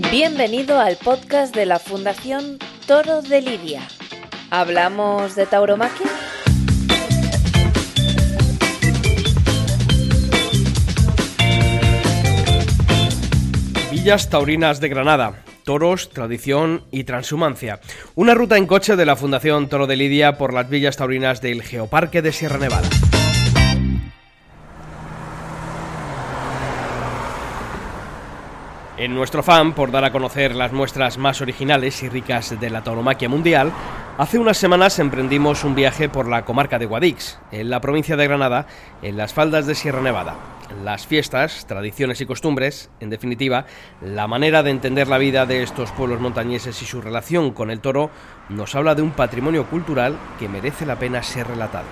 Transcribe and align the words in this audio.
Bienvenido 0.00 0.78
al 0.78 0.96
podcast 0.96 1.54
de 1.54 1.66
la 1.66 1.80
Fundación 1.80 2.58
Toro 2.86 3.20
de 3.20 3.42
Lidia. 3.42 3.82
¿Hablamos 4.48 5.34
de 5.34 5.44
tauromaquia? 5.44 6.06
Villas 13.90 14.30
Taurinas 14.30 14.80
de 14.80 14.88
Granada. 14.88 15.44
Toros, 15.64 16.10
tradición 16.10 16.84
y 16.92 17.02
transhumancia. 17.04 17.80
Una 18.14 18.34
ruta 18.34 18.56
en 18.56 18.66
coche 18.66 18.94
de 18.94 19.04
la 19.04 19.16
Fundación 19.16 19.68
Toro 19.68 19.88
de 19.88 19.96
Lidia 19.96 20.38
por 20.38 20.54
las 20.54 20.70
villas 20.70 20.96
taurinas 20.96 21.42
del 21.42 21.62
Geoparque 21.62 22.22
de 22.22 22.32
Sierra 22.32 22.58
Nevada. 22.58 22.88
En 28.98 29.14
nuestro 29.14 29.44
fan 29.44 29.74
por 29.74 29.92
dar 29.92 30.04
a 30.04 30.10
conocer 30.10 30.56
las 30.56 30.72
muestras 30.72 31.18
más 31.18 31.40
originales 31.40 32.02
y 32.02 32.08
ricas 32.08 32.58
de 32.58 32.68
la 32.68 32.82
tauromaquia 32.82 33.28
mundial, 33.28 33.70
hace 34.18 34.40
unas 34.40 34.58
semanas 34.58 34.98
emprendimos 34.98 35.62
un 35.62 35.76
viaje 35.76 36.08
por 36.08 36.26
la 36.26 36.44
comarca 36.44 36.80
de 36.80 36.86
Guadix, 36.86 37.38
en 37.52 37.70
la 37.70 37.80
provincia 37.80 38.16
de 38.16 38.26
Granada, 38.26 38.66
en 39.00 39.16
las 39.16 39.32
faldas 39.32 39.68
de 39.68 39.76
Sierra 39.76 40.02
Nevada. 40.02 40.34
Las 40.82 41.06
fiestas, 41.06 41.64
tradiciones 41.66 42.20
y 42.20 42.26
costumbres, 42.26 42.90
en 42.98 43.10
definitiva, 43.10 43.66
la 44.02 44.26
manera 44.26 44.64
de 44.64 44.70
entender 44.70 45.06
la 45.06 45.18
vida 45.18 45.46
de 45.46 45.62
estos 45.62 45.92
pueblos 45.92 46.20
montañeses 46.20 46.82
y 46.82 46.84
su 46.84 47.00
relación 47.00 47.52
con 47.52 47.70
el 47.70 47.78
toro, 47.78 48.10
nos 48.48 48.74
habla 48.74 48.96
de 48.96 49.02
un 49.02 49.12
patrimonio 49.12 49.66
cultural 49.66 50.16
que 50.40 50.48
merece 50.48 50.86
la 50.86 50.98
pena 50.98 51.22
ser 51.22 51.46
relatado. 51.46 51.86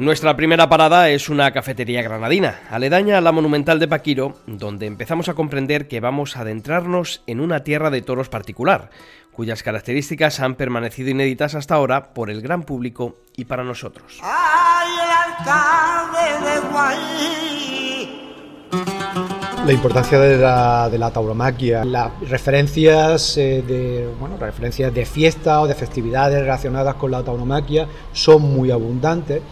Nuestra 0.00 0.34
primera 0.34 0.66
parada 0.70 1.10
es 1.10 1.28
una 1.28 1.52
cafetería 1.52 2.00
granadina, 2.00 2.60
aledaña 2.70 3.18
a 3.18 3.20
la 3.20 3.32
monumental 3.32 3.78
de 3.78 3.86
Paquiro, 3.86 4.38
donde 4.46 4.86
empezamos 4.86 5.28
a 5.28 5.34
comprender 5.34 5.88
que 5.88 6.00
vamos 6.00 6.38
a 6.38 6.40
adentrarnos 6.40 7.22
en 7.26 7.38
una 7.38 7.64
tierra 7.64 7.90
de 7.90 8.00
toros 8.00 8.30
particular, 8.30 8.88
cuyas 9.30 9.62
características 9.62 10.40
han 10.40 10.54
permanecido 10.54 11.10
inéditas 11.10 11.54
hasta 11.54 11.74
ahora 11.74 12.14
por 12.14 12.30
el 12.30 12.40
gran 12.40 12.62
público 12.62 13.18
y 13.36 13.44
para 13.44 13.62
nosotros. 13.62 14.22
La 19.66 19.72
importancia 19.74 20.18
de 20.18 20.38
la, 20.38 21.10
tauromaquia, 21.12 21.84
las 21.84 22.18
referencias 22.26 23.36
eh, 23.36 23.62
de 23.68 24.08
bueno, 24.18 24.38
referencias 24.38 24.94
de 24.94 25.04
fiestas 25.04 25.58
o 25.58 25.66
de 25.66 25.74
festividades 25.74 26.40
relacionadas 26.40 26.94
con 26.94 27.10
la 27.10 27.22
tauromaquia 27.22 27.86
son 28.14 28.40
muy 28.40 28.70
abundantes 28.70 29.42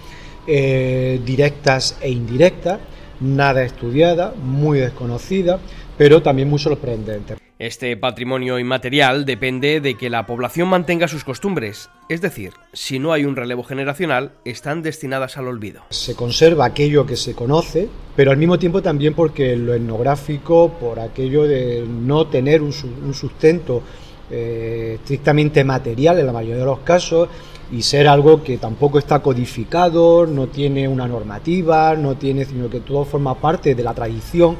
eh, 0.48 1.20
directas 1.24 1.98
e 2.00 2.10
indirectas, 2.10 2.80
nada 3.20 3.62
estudiada, 3.62 4.32
muy 4.34 4.78
desconocida, 4.78 5.60
pero 5.98 6.22
también 6.22 6.48
muy 6.48 6.58
sorprendente. 6.58 7.34
Este 7.58 7.96
patrimonio 7.96 8.58
inmaterial 8.60 9.24
depende 9.24 9.80
de 9.80 9.96
que 9.96 10.08
la 10.08 10.26
población 10.26 10.68
mantenga 10.68 11.08
sus 11.08 11.24
costumbres, 11.24 11.90
es 12.08 12.20
decir, 12.20 12.52
si 12.72 13.00
no 13.00 13.12
hay 13.12 13.24
un 13.24 13.34
relevo 13.34 13.64
generacional, 13.64 14.30
están 14.44 14.80
destinadas 14.80 15.36
al 15.36 15.48
olvido. 15.48 15.82
Se 15.90 16.14
conserva 16.14 16.66
aquello 16.66 17.04
que 17.04 17.16
se 17.16 17.34
conoce, 17.34 17.88
pero 18.14 18.30
al 18.30 18.36
mismo 18.36 18.60
tiempo 18.60 18.80
también 18.80 19.12
porque 19.12 19.56
lo 19.56 19.74
etnográfico, 19.74 20.70
por 20.80 21.00
aquello 21.00 21.42
de 21.48 21.84
no 21.86 22.28
tener 22.28 22.62
un, 22.62 22.72
sustento 22.72 23.82
eh, 24.30 24.98
estrictamente 25.00 25.64
material 25.64 26.20
en 26.20 26.26
la 26.26 26.32
mayoría 26.32 26.58
de 26.58 26.64
los 26.64 26.78
casos, 26.78 27.28
y 27.70 27.82
ser 27.82 28.08
algo 28.08 28.42
que 28.42 28.58
tampoco 28.58 28.98
está 28.98 29.20
codificado, 29.20 30.26
no 30.26 30.46
tiene 30.46 30.88
una 30.88 31.06
normativa, 31.06 31.94
no 31.94 32.16
tiene, 32.16 32.44
sino 32.44 32.68
que 32.70 32.80
todo 32.80 33.04
forma 33.04 33.34
parte 33.34 33.74
de 33.74 33.82
la 33.82 33.94
tradición, 33.94 34.56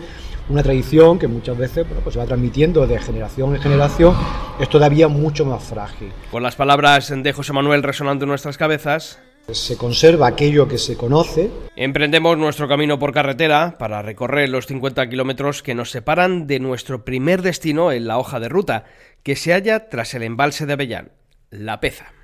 una 0.48 0.62
tradición 0.62 1.19
que 1.19 1.28
muchas 1.28 1.56
veces 1.56 1.86
pues 2.02 2.14
se 2.14 2.19
va 2.19 2.26
transmitiendo 2.26 2.86
de 2.86 2.98
generación 2.98 3.54
en 3.54 3.60
generación, 3.60 4.14
es 4.58 4.69
todavía 4.69 5.08
mucho 5.08 5.44
más 5.44 5.62
frágil. 5.62 6.10
Con 6.30 6.42
las 6.42 6.56
palabras 6.56 7.12
de 7.14 7.32
José 7.32 7.52
Manuel 7.52 7.82
resonando 7.82 8.24
en 8.24 8.30
nuestras 8.30 8.56
cabezas, 8.56 9.20
se 9.52 9.76
conserva 9.76 10.26
aquello 10.26 10.69
que 10.69 10.76
se 10.76 10.96
conoce. 10.96 11.50
Emprendemos 11.75 12.36
nuestro 12.36 12.69
camino 12.69 12.98
por 12.98 13.12
carretera 13.12 13.76
para 13.78 14.02
recorrer 14.02 14.50
los 14.50 14.66
50 14.66 15.08
kilómetros 15.08 15.62
que 15.62 15.75
nos 15.75 15.90
separan 15.90 16.46
de 16.46 16.60
nuestro 16.60 17.04
primer 17.04 17.40
destino 17.40 17.92
en 17.92 18.06
la 18.06 18.19
hoja 18.19 18.40
de 18.40 18.48
ruta, 18.48 18.84
que 19.22 19.36
se 19.36 19.52
halla 19.52 19.88
tras 19.88 20.14
el 20.14 20.22
embalse 20.22 20.66
de 20.66 20.75
Avellán, 20.75 21.12
La 21.50 21.80
Peza. 21.80 22.18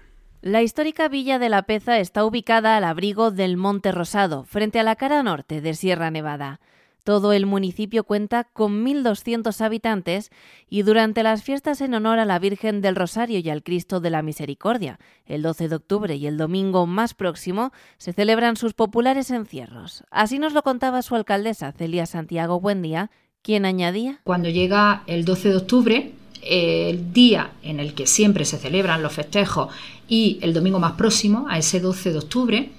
La 0.44 0.60
histórica 0.60 1.08
villa 1.08 1.38
de 1.38 1.48
La 1.48 1.62
Peza 1.62 1.98
está 2.00 2.22
ubicada 2.22 2.76
al 2.76 2.84
abrigo 2.84 3.30
del 3.30 3.56
Monte 3.56 3.92
Rosado, 3.92 4.44
frente 4.44 4.78
a 4.78 4.82
la 4.82 4.94
cara 4.94 5.22
norte 5.22 5.62
de 5.62 5.72
Sierra 5.72 6.10
Nevada. 6.10 6.60
Todo 7.02 7.32
el 7.32 7.46
municipio 7.46 8.04
cuenta 8.04 8.44
con 8.44 8.84
1.200 8.84 9.58
habitantes 9.62 10.30
y 10.68 10.82
durante 10.82 11.22
las 11.22 11.44
fiestas 11.44 11.80
en 11.80 11.94
honor 11.94 12.18
a 12.18 12.26
la 12.26 12.38
Virgen 12.38 12.82
del 12.82 12.94
Rosario 12.94 13.38
y 13.38 13.48
al 13.48 13.62
Cristo 13.62 14.00
de 14.00 14.10
la 14.10 14.20
Misericordia, 14.20 14.98
el 15.24 15.40
12 15.40 15.70
de 15.70 15.76
octubre 15.76 16.14
y 16.14 16.26
el 16.26 16.36
domingo 16.36 16.86
más 16.86 17.14
próximo, 17.14 17.72
se 17.96 18.12
celebran 18.12 18.56
sus 18.56 18.74
populares 18.74 19.30
encierros. 19.30 20.04
Así 20.10 20.38
nos 20.38 20.52
lo 20.52 20.62
contaba 20.62 21.00
su 21.00 21.14
alcaldesa, 21.14 21.72
Celia 21.72 22.04
Santiago 22.04 22.60
Buendía, 22.60 23.10
quien 23.40 23.64
añadía. 23.64 24.20
Cuando 24.24 24.50
llega 24.50 25.04
el 25.06 25.24
12 25.24 25.48
de 25.48 25.56
octubre, 25.56 26.12
el 26.46 27.12
día 27.12 27.52
en 27.62 27.80
el 27.80 27.94
que 27.94 28.06
siempre 28.06 28.44
se 28.44 28.58
celebran 28.58 29.02
los 29.02 29.12
festejos 29.12 29.72
y 30.08 30.38
el 30.42 30.52
domingo 30.52 30.78
más 30.78 30.92
próximo, 30.92 31.46
a 31.48 31.58
ese 31.58 31.80
12 31.80 32.12
de 32.12 32.18
octubre, 32.18 32.70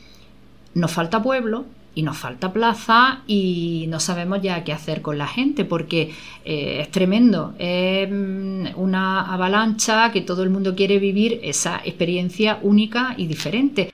nos 0.74 0.92
falta 0.92 1.24
pueblo 1.24 1.66
y 1.96 2.04
nos 2.04 2.18
falta 2.18 2.52
plaza 2.52 3.22
y 3.26 3.86
no 3.88 4.00
sabemos 4.00 4.42
ya 4.42 4.64
qué 4.64 4.74
hacer 4.74 5.02
con 5.02 5.18
la 5.18 5.28
gente 5.28 5.64
porque 5.64 6.14
eh, 6.44 6.80
es 6.82 6.92
tremendo, 6.92 7.56
es 7.58 8.10
mm, 8.12 8.68
una 8.76 9.34
avalancha 9.34 10.12
que 10.12 10.22
todo 10.22 10.44
el 10.44 10.50
mundo 10.50 10.76
quiere 10.76 11.00
vivir 11.00 11.40
esa 11.42 11.82
experiencia 11.84 12.60
única 12.62 13.16
y 13.18 13.28
diferente. 13.28 13.92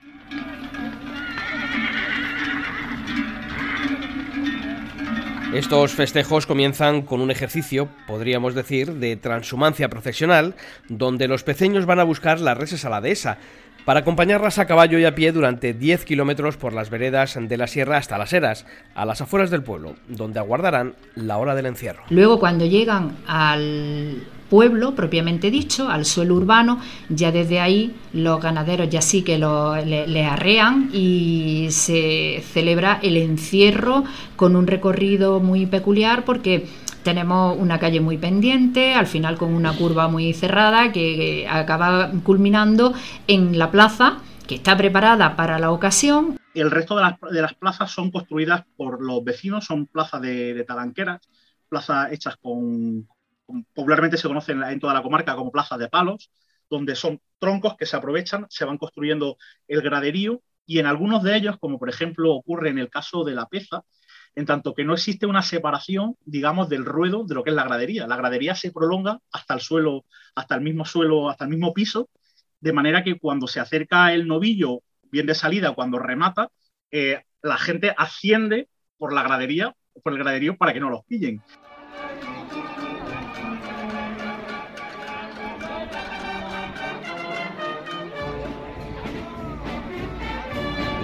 Estos 5.54 5.92
festejos 5.92 6.48
comienzan 6.48 7.02
con 7.02 7.20
un 7.20 7.30
ejercicio, 7.30 7.90
podríamos 8.08 8.56
decir, 8.56 8.94
de 8.94 9.18
transhumancia 9.18 9.90
profesional, 9.90 10.56
donde 10.88 11.28
los 11.28 11.44
pequeños 11.44 11.86
van 11.86 12.00
a 12.00 12.06
buscar 12.06 12.40
las 12.40 12.58
reses 12.58 12.86
a 12.86 12.90
la 12.90 13.02
dehesa, 13.02 13.38
para 13.86 14.02
acompañarlas 14.02 14.60
a 14.60 14.66
caballo 14.66 15.00
y 15.00 15.06
a 15.06 15.16
pie 15.16 15.32
durante 15.32 15.74
10 15.74 16.06
kilómetros 16.06 16.58
por 16.58 16.74
las 16.74 16.90
veredas 16.90 17.38
de 17.40 17.58
la 17.58 17.68
sierra 17.68 17.98
hasta 17.98 18.18
las 18.18 18.34
eras, 18.34 18.66
a 18.96 19.06
las 19.06 19.22
afueras 19.22 19.50
del 19.50 19.64
pueblo, 19.64 19.96
donde 20.08 20.40
aguardarán 20.40 20.96
la 21.16 21.38
hora 21.38 21.56
del 21.56 21.66
encierro. 21.66 22.04
Luego, 22.10 22.40
cuando 22.40 22.66
llegan 22.66 23.18
al 23.28 24.24
pueblo 24.52 24.96
propiamente 24.96 25.50
dicho, 25.50 25.88
al 25.88 26.04
suelo 26.04 26.36
urbano, 26.36 26.80
ya 27.08 27.32
desde 27.32 27.62
ahí 27.62 27.96
los 28.12 28.42
ganaderos 28.42 28.90
ya 28.90 29.02
sí 29.02 29.22
que 29.22 29.38
lo, 29.38 29.78
le, 29.78 30.26
arrean 30.26 30.90
y 30.92 31.68
se 31.72 32.44
celebra 32.52 33.00
el 33.02 33.16
encierro 33.16 34.04
con 34.36 34.58
un 34.58 34.68
recorrido 34.68 35.40
muy 35.40 35.68
peculiar 35.68 36.26
porque 36.26 36.68
tenemos 37.04 37.58
una 37.58 37.80
calle 37.80 38.00
muy 38.00 38.18
pendiente, 38.18 38.94
al 38.94 39.08
final 39.08 39.38
con 39.38 39.54
una 39.54 39.74
curva 39.74 40.08
muy 40.08 40.34
cerrada 40.34 40.92
que, 40.92 41.48
acaba 41.50 42.12
culminando 42.24 42.94
en 43.28 43.58
la 43.58 43.72
plaza 43.72 44.20
que 44.48 44.56
está 44.56 44.76
preparada 44.78 45.36
para 45.36 45.60
la 45.60 45.72
ocasión. 45.72 46.38
El 46.54 46.72
resto 46.72 46.96
de 46.98 47.42
las, 47.42 47.54
plazas 47.54 47.92
son 47.92 48.12
construidas 48.12 48.66
por 48.76 49.02
los 49.02 49.24
vecinos, 49.24 49.66
son 49.66 49.88
plazas 49.88 50.22
de, 50.22 50.54
de 50.54 50.64
talanqueras, 50.64 51.22
plazas 51.70 52.12
hechas 52.12 52.36
con, 52.42 53.08
popularmente 53.74 54.18
se 54.18 54.28
conocen 54.28 54.62
en 54.64 54.80
toda 54.80 54.94
la 54.94 55.04
comarca 55.04 55.36
como 55.36 55.52
plazas 55.52 55.80
de 55.80 55.90
palos, 55.90 56.32
donde 56.70 56.96
son 56.96 57.20
troncos 57.40 57.76
que 57.78 57.86
se 57.86 57.98
aprovechan, 57.98 58.46
se 58.50 58.66
van 58.66 58.78
construyendo 58.78 59.38
el 59.68 59.82
graderío 59.82 60.42
y 60.66 60.80
en 60.80 60.86
algunos 60.86 61.24
de 61.24 61.36
ellos, 61.36 61.58
como 61.60 61.80
por 61.80 61.90
ejemplo 61.90 62.34
ocurre 62.34 62.70
en 62.70 62.78
el 62.78 62.90
caso 62.90 63.24
de 63.24 63.36
la 63.36 63.48
peza, 63.48 63.84
en 64.36 64.46
tanto 64.46 64.74
que 64.74 64.84
no 64.84 64.94
existe 64.94 65.26
una 65.26 65.42
separación, 65.42 66.16
digamos, 66.26 66.70
del 66.70 66.86
ruedo 66.86 67.26
de 67.26 67.36
lo 67.36 67.44
que 67.44 67.50
es 67.50 67.56
la 67.56 67.64
gradería. 67.64 68.08
La 68.08 68.16
gradería 68.16 68.56
se 68.56 68.72
prolonga 68.72 69.20
hasta 69.32 69.54
el 69.54 69.60
suelo, 69.60 70.06
hasta 70.36 70.56
el 70.56 70.62
mismo 70.62 70.86
suelo, 70.86 71.30
hasta 71.30 71.46
el 71.46 71.50
mismo 71.50 71.74
piso, 71.74 72.10
de 72.60 72.74
manera 72.74 73.04
que 73.04 73.20
cuando 73.20 73.48
se 73.48 73.60
acerca 73.60 74.14
el 74.14 74.28
novillo 74.28 74.82
bien 75.12 75.26
de 75.26 75.36
salida 75.36 75.74
cuando 75.74 76.00
remata, 76.00 76.50
eh, 76.92 77.24
la 77.42 77.58
gente 77.58 77.94
asciende 77.98 78.70
por 78.98 79.14
la 79.14 79.24
gradería, 79.24 79.76
por 80.04 80.14
el 80.14 80.20
graderío 80.20 80.58
para 80.58 80.74
que 80.74 80.80
no 80.80 80.90
los 80.90 81.04
pillen. 81.06 81.42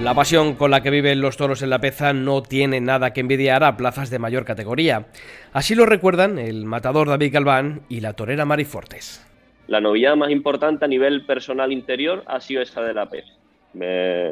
La 0.04 0.14
pasión 0.14 0.54
con 0.54 0.70
la 0.70 0.82
que 0.82 0.92
viven 0.92 1.22
los 1.22 1.38
toros 1.38 1.64
en 1.64 1.72
la 1.72 1.80
peza 1.80 2.14
no 2.14 2.44
tiene 2.44 2.80
nada 2.80 3.14
que 3.14 3.20
envidiar 3.20 3.64
a 3.64 3.76
plazas 3.76 4.12
de 4.12 4.20
mayor 4.20 4.46
categoría. 4.46 5.08
Así 5.54 5.74
lo 5.74 5.88
recuerdan 5.88 6.38
el 6.38 6.66
matador 6.66 7.08
David 7.10 7.34
Galván 7.34 7.82
y 7.90 8.00
la 8.02 8.14
torera 8.14 8.46
Mari 8.46 8.64
Fortes. 8.64 9.26
La 9.66 9.82
novia 9.82 10.16
más 10.16 10.30
importante 10.30 10.86
a 10.86 10.88
nivel 10.88 11.26
personal 11.26 11.72
interior 11.72 12.24
ha 12.28 12.40
sido 12.40 12.62
esa 12.62 12.84
de 12.84 12.94
la 12.94 13.10
peza. 13.10 13.34
Me, 13.74 14.30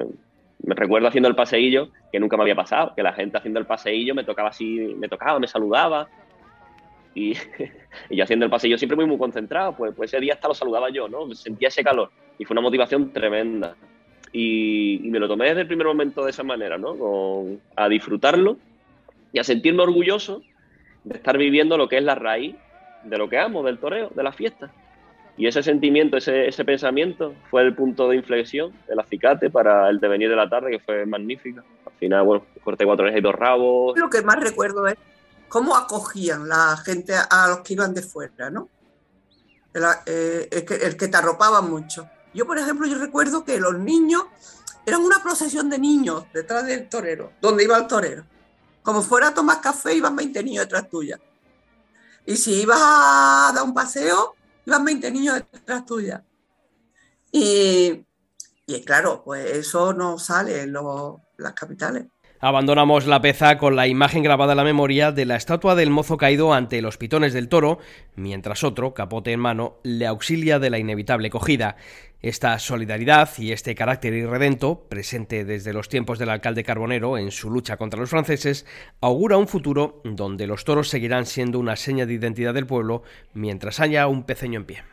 recuerdo 0.59 1.07
haciendo 1.07 1.29
el 1.29 1.35
paseillo, 1.35 1.89
que 2.11 2.19
nunca 2.19 2.37
me 2.37 2.43
había 2.43 2.55
pasado, 2.55 2.93
que 2.95 3.01
la 3.01 3.13
gente 3.13 3.37
haciendo 3.37 3.59
el 3.59 3.65
paseillo 3.65 4.13
me 4.13 4.23
tocaba 4.23 4.49
así, 4.49 4.95
me 4.95 5.09
tocaba, 5.09 5.39
me 5.39 5.47
saludaba. 5.47 6.07
Y, 7.17 7.33
yo 8.09 8.25
haciendo 8.25 8.43
el 8.43 8.51
paseillo 8.51 8.77
siempre 8.77 8.97
muy, 8.97 9.05
muy 9.05 9.17
concentrado, 9.17 9.73
pues, 9.73 9.93
pues 9.95 10.11
ese 10.11 10.19
día 10.19 10.33
hasta 10.33 10.49
lo 10.49 10.53
saludaba 10.53 10.89
yo, 10.89 11.07
¿no? 11.07 11.33
Sentía 11.33 11.69
ese 11.69 11.81
calor 11.81 12.11
y 12.37 12.43
fue 12.43 12.53
una 12.53 12.61
motivación 12.61 13.13
tremenda 13.13 13.73
y, 14.37 14.99
me 15.09 15.19
lo 15.19 15.29
tomé 15.29 15.47
desde 15.47 15.61
el 15.61 15.67
primer 15.67 15.87
momento 15.87 16.25
de 16.25 16.31
esa 16.31 16.43
manera, 16.43 16.77
¿no? 16.77 17.57
a 17.75 17.87
disfrutarlo 17.87 18.57
y 19.31 19.39
a 19.39 19.45
sentirme 19.45 19.83
orgulloso 19.83 20.41
de 21.05 21.15
estar 21.15 21.37
viviendo 21.37 21.77
lo 21.77 21.87
que 21.87 21.97
es 21.97 22.03
la 22.03 22.15
raíz 22.15 22.55
de 23.05 23.17
lo 23.17 23.29
que 23.29 23.39
amo, 23.39 23.63
del 23.63 23.79
toreo, 23.79 24.09
de 24.13 24.23
la 24.23 24.33
fiesta. 24.33 24.71
Y 25.37 25.47
ese 25.47 25.63
sentimiento, 25.63 26.17
ese, 26.17 26.65
pensamiento 26.65 27.33
fue 27.49 27.61
el 27.61 27.75
punto 27.75 28.09
de 28.09 28.17
inflexión, 28.17 28.73
el 28.89 28.99
acicate 28.99 29.49
para 29.49 29.89
el 29.89 29.99
devenir 29.99 30.29
de 30.29 30.35
la 30.35 30.49
tarde, 30.49 30.71
que 30.71 30.79
fue 30.79 31.05
magnífica. 31.05 31.63
Al 31.85 31.93
final, 31.93 32.25
bueno, 32.25 32.45
corté 32.63 32.85
cuatro 32.85 33.03
orejas 33.03 33.19
y 33.19 33.23
dos 33.23 33.35
rabos. 33.35 33.97
Lo 33.97 34.09
que 34.09 34.21
más 34.21 34.39
recuerdo 34.41 34.87
es 34.87 34.95
cómo 35.47 35.77
acogían 35.77 36.49
la 36.49 36.75
gente 36.83 37.13
a 37.13 37.47
los 37.49 37.59
que 37.59 37.73
iban 37.73 37.93
de 37.93 38.01
fuera, 38.01 38.49
¿no? 38.49 38.69
El, 39.73 39.83
eh, 40.07 40.65
que, 40.65 40.75
el 40.75 40.97
que 40.97 41.07
te 41.07 41.17
arropaba 41.17 41.61
mucho. 41.61 42.09
Yo, 42.35 42.45
por 42.45 42.59
ejemplo, 42.59 42.85
yo 42.85 42.97
recuerdo 42.97 43.45
que 43.45 43.57
los 43.59 43.79
niños 43.79 44.25
eran 44.85 45.01
una 45.01 45.23
procesión 45.23 45.69
de 45.69 45.79
niños 45.79 46.25
detrás 46.33 46.65
del 46.65 46.89
torero, 46.89 47.31
donde 47.41 47.63
iba 47.63 47.77
el 47.77 47.87
torero. 47.87 48.25
Como 48.83 49.01
fuera 49.01 49.29
a 49.29 49.33
tomar 49.33 49.61
café, 49.61 49.95
iban 49.95 50.15
20 50.15 50.43
niños 50.43 50.65
detrás 50.65 50.89
tuya. 50.89 51.17
Y 52.25 52.35
si 52.35 52.61
ibas 52.61 52.79
a 52.81 53.51
dar 53.55 53.63
un 53.63 53.73
paseo, 53.73 54.35
iban 54.65 54.83
20 54.83 55.11
niños 55.11 55.41
detrás 55.51 55.85
tuya. 55.85 56.23
Y, 57.31 58.05
y 58.67 58.81
claro, 58.83 59.23
pues 59.23 59.45
eso 59.51 59.93
no 59.93 60.19
sale 60.19 60.63
en 60.63 60.73
las 61.37 61.53
capitales. 61.53 62.05
Abandonamos 62.41 63.07
la 63.07 63.21
peza 63.21 63.57
con 63.57 63.75
la 63.75 63.87
imagen 63.87 64.21
grabada 64.21 64.53
en 64.53 64.57
la 64.57 64.63
memoria 64.63 65.11
de 65.11 65.25
la 65.25 65.35
estatua 65.35 65.73
del 65.73 65.89
mozo 65.89 66.17
caído 66.17 66.53
ante 66.53 66.81
los 66.81 66.97
pitones 66.97 67.33
del 67.33 67.49
toro, 67.49 67.79
mientras 68.15 68.63
otro, 68.63 68.93
capote 68.93 69.31
en 69.31 69.39
mano, 69.39 69.77
le 69.83 70.05
auxilia 70.05 70.59
de 70.59 70.69
la 70.69 70.77
inevitable 70.77 71.29
cogida. 71.29 71.77
Esta 72.25 72.57
solidaridad 72.57 73.29
y 73.37 73.51
este 73.51 73.75
carácter 73.75 74.11
irredento, 74.15 74.87
presente 74.89 75.45
desde 75.45 75.73
los 75.73 75.89
tiempos 75.89 76.17
del 76.17 76.31
alcalde 76.31 76.63
Carbonero 76.63 77.19
en 77.19 77.29
su 77.29 77.51
lucha 77.51 77.77
contra 77.77 77.99
los 77.99 78.09
franceses, 78.09 78.65
augura 78.99 79.37
un 79.37 79.47
futuro 79.47 80.01
donde 80.03 80.47
los 80.47 80.65
toros 80.65 80.89
seguirán 80.89 81.27
siendo 81.27 81.59
una 81.59 81.75
seña 81.75 82.07
de 82.07 82.15
identidad 82.15 82.55
del 82.55 82.65
pueblo 82.65 83.03
mientras 83.35 83.79
haya 83.79 84.07
un 84.07 84.23
peceño 84.23 84.59
en 84.59 84.65
pie. 84.65 84.83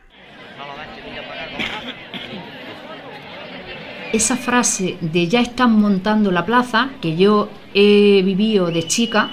esa 4.11 4.37
frase 4.37 4.99
de 5.01 5.27
ya 5.27 5.41
están 5.41 5.71
montando 5.71 6.29
la 6.29 6.45
plaza, 6.45 6.91
que 7.01 7.17
yo 7.17 7.49
he 7.73 8.21
vivido 8.23 8.67
de 8.67 8.85
chica, 8.85 9.31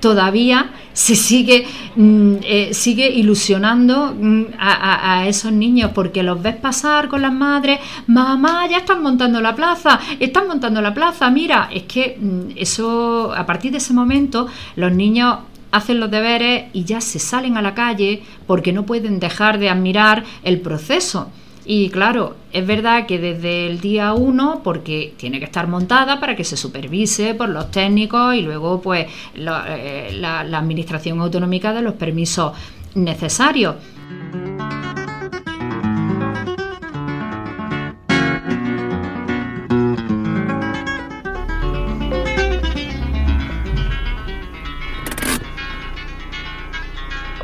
todavía 0.00 0.70
se 0.92 1.14
sigue, 1.14 1.66
mm, 1.94 2.34
eh, 2.42 2.74
sigue 2.74 3.08
ilusionando 3.08 4.14
mm, 4.18 4.44
a, 4.58 5.26
esos 5.26 5.52
niños 5.52 5.92
porque 5.94 6.22
los 6.22 6.42
ves 6.42 6.56
pasar 6.56 7.08
con 7.08 7.22
las 7.22 7.32
madres, 7.32 7.80
mamá, 8.06 8.66
ya 8.68 8.78
están 8.78 9.02
montando 9.02 9.40
la 9.40 9.54
plaza, 9.54 10.00
están 10.18 10.48
montando 10.48 10.80
la 10.80 10.92
plaza, 10.92 11.30
mira, 11.30 11.68
es 11.72 11.84
que 11.84 12.18
mm, 12.20 12.56
eso, 12.56 13.32
a 13.34 13.46
partir 13.46 13.72
de 13.72 13.78
ese 13.78 13.92
momento, 13.92 14.48
los 14.76 14.92
niños 14.92 15.38
hacen 15.72 16.00
los 16.00 16.10
deberes 16.10 16.64
y 16.72 16.84
ya 16.84 17.00
se 17.00 17.18
salen 17.18 17.56
a 17.56 17.62
la 17.62 17.74
calle 17.74 18.22
porque 18.46 18.72
no 18.72 18.84
pueden 18.84 19.20
dejar 19.20 19.58
de 19.58 19.70
admirar 19.70 20.24
el 20.42 20.60
proceso. 20.60 21.30
Y 21.72 21.88
claro, 21.88 22.34
es 22.52 22.66
verdad 22.66 23.06
que 23.06 23.20
desde 23.20 23.68
el 23.68 23.78
día 23.78 24.12
1, 24.12 24.62
porque 24.64 25.14
tiene 25.16 25.38
que 25.38 25.44
estar 25.44 25.68
montada 25.68 26.18
para 26.18 26.34
que 26.34 26.42
se 26.42 26.56
supervise 26.56 27.32
por 27.36 27.48
los 27.48 27.70
técnicos 27.70 28.34
y 28.34 28.42
luego 28.42 28.82
pues 28.82 29.06
eh, 29.36 30.10
la 30.18 30.40
administración 30.40 31.20
autonómica 31.20 31.72
de 31.72 31.82
los 31.82 31.94
permisos 31.94 32.54
necesarios. 32.96 33.76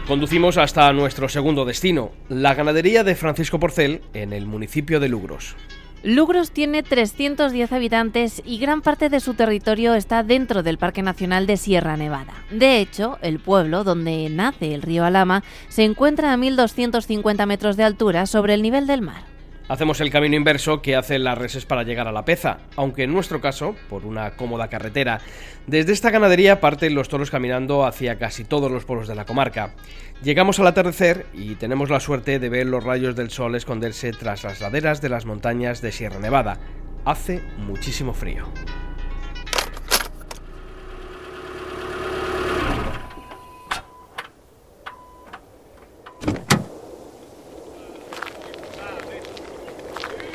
Conducimos 0.06 0.56
hasta 0.56 0.92
nuestro 0.92 1.28
segundo 1.28 1.64
destino, 1.64 2.12
la 2.28 2.54
ganadería 2.54 3.02
de 3.02 3.16
Francisco 3.16 3.58
Porcel 3.58 4.02
en 4.14 4.32
el 4.32 4.46
municipio 4.46 5.00
de 5.00 5.08
Lugros. 5.08 5.56
Lugros 6.04 6.52
tiene 6.52 6.84
310 6.84 7.72
habitantes 7.72 8.40
y 8.44 8.58
gran 8.58 8.82
parte 8.82 9.08
de 9.08 9.18
su 9.18 9.34
territorio 9.34 9.94
está 9.94 10.22
dentro 10.22 10.62
del 10.62 10.78
Parque 10.78 11.02
Nacional 11.02 11.48
de 11.48 11.56
Sierra 11.56 11.96
Nevada. 11.96 12.34
De 12.52 12.78
hecho, 12.78 13.18
el 13.20 13.40
pueblo 13.40 13.82
donde 13.82 14.28
nace 14.30 14.74
el 14.74 14.82
río 14.82 15.04
Alama 15.04 15.42
se 15.68 15.82
encuentra 15.82 16.32
a 16.32 16.36
1.250 16.36 17.44
metros 17.46 17.76
de 17.76 17.82
altura 17.82 18.26
sobre 18.26 18.54
el 18.54 18.62
nivel 18.62 18.86
del 18.86 19.02
mar. 19.02 19.35
Hacemos 19.68 20.00
el 20.00 20.10
camino 20.10 20.36
inverso 20.36 20.80
que 20.80 20.94
hacen 20.94 21.24
las 21.24 21.36
reses 21.36 21.66
para 21.66 21.82
llegar 21.82 22.06
a 22.06 22.12
la 22.12 22.24
peza, 22.24 22.58
aunque 22.76 23.02
en 23.02 23.12
nuestro 23.12 23.40
caso, 23.40 23.74
por 23.88 24.06
una 24.06 24.36
cómoda 24.36 24.68
carretera. 24.68 25.20
Desde 25.66 25.92
esta 25.92 26.10
ganadería 26.10 26.60
parten 26.60 26.94
los 26.94 27.08
toros 27.08 27.32
caminando 27.32 27.84
hacia 27.84 28.16
casi 28.16 28.44
todos 28.44 28.70
los 28.70 28.84
pueblos 28.84 29.08
de 29.08 29.16
la 29.16 29.24
comarca. 29.24 29.74
Llegamos 30.22 30.60
al 30.60 30.68
atardecer 30.68 31.26
y 31.34 31.56
tenemos 31.56 31.90
la 31.90 31.98
suerte 31.98 32.38
de 32.38 32.48
ver 32.48 32.66
los 32.66 32.84
rayos 32.84 33.16
del 33.16 33.30
sol 33.30 33.56
esconderse 33.56 34.12
tras 34.12 34.44
las 34.44 34.60
laderas 34.60 35.00
de 35.00 35.08
las 35.08 35.26
montañas 35.26 35.82
de 35.82 35.90
Sierra 35.90 36.20
Nevada. 36.20 36.60
Hace 37.04 37.42
muchísimo 37.58 38.14
frío. 38.14 38.46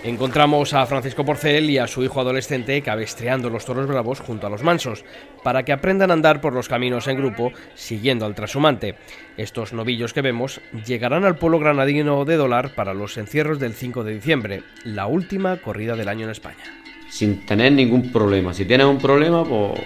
Encontramos 0.04 0.74
a 0.74 0.88
Francisco 0.88 1.24
Porcel 1.24 1.70
y 1.70 1.78
a 1.78 1.86
su 1.86 2.04
hijo 2.04 2.20
adolescente 2.20 2.82
cabestreando 2.82 3.52
los 3.52 3.66
toros 3.66 3.86
bravos 3.86 4.20
junto 4.20 4.48
a 4.48 4.50
los 4.50 4.64
mansos, 4.64 5.06
para 5.44 5.64
que 5.64 5.74
aprendan 5.74 6.10
a 6.10 6.14
andar 6.14 6.42
por 6.42 6.54
los 6.54 6.68
caminos 6.68 7.08
en 7.08 7.18
grupo, 7.18 7.52
siguiendo 7.76 8.26
al 8.26 8.34
trashumante. 8.34 8.96
Estos 9.38 9.74
novillos 9.74 10.14
que 10.14 10.24
vemos 10.24 10.60
llegarán 10.88 11.24
al 11.24 11.36
pueblo 11.36 11.60
granadino 11.60 12.26
de 12.26 12.36
Dólar 12.36 12.74
para 12.74 12.96
los 12.96 13.16
encierros 13.18 13.60
del 13.60 13.74
5 13.74 14.04
de 14.04 14.16
diciembre, 14.16 14.64
la 14.86 15.06
última 15.06 15.58
corrida 15.58 15.96
del 15.96 16.10
año 16.10 16.26
en 16.26 16.32
España. 16.32 16.64
Sin 17.08 17.46
tener 17.46 17.72
ningún 17.72 18.12
problema. 18.12 18.56
Si 18.56 18.66
tienes 18.66 18.88
un 18.88 18.98
problema, 18.98 19.44
pues, 19.44 19.82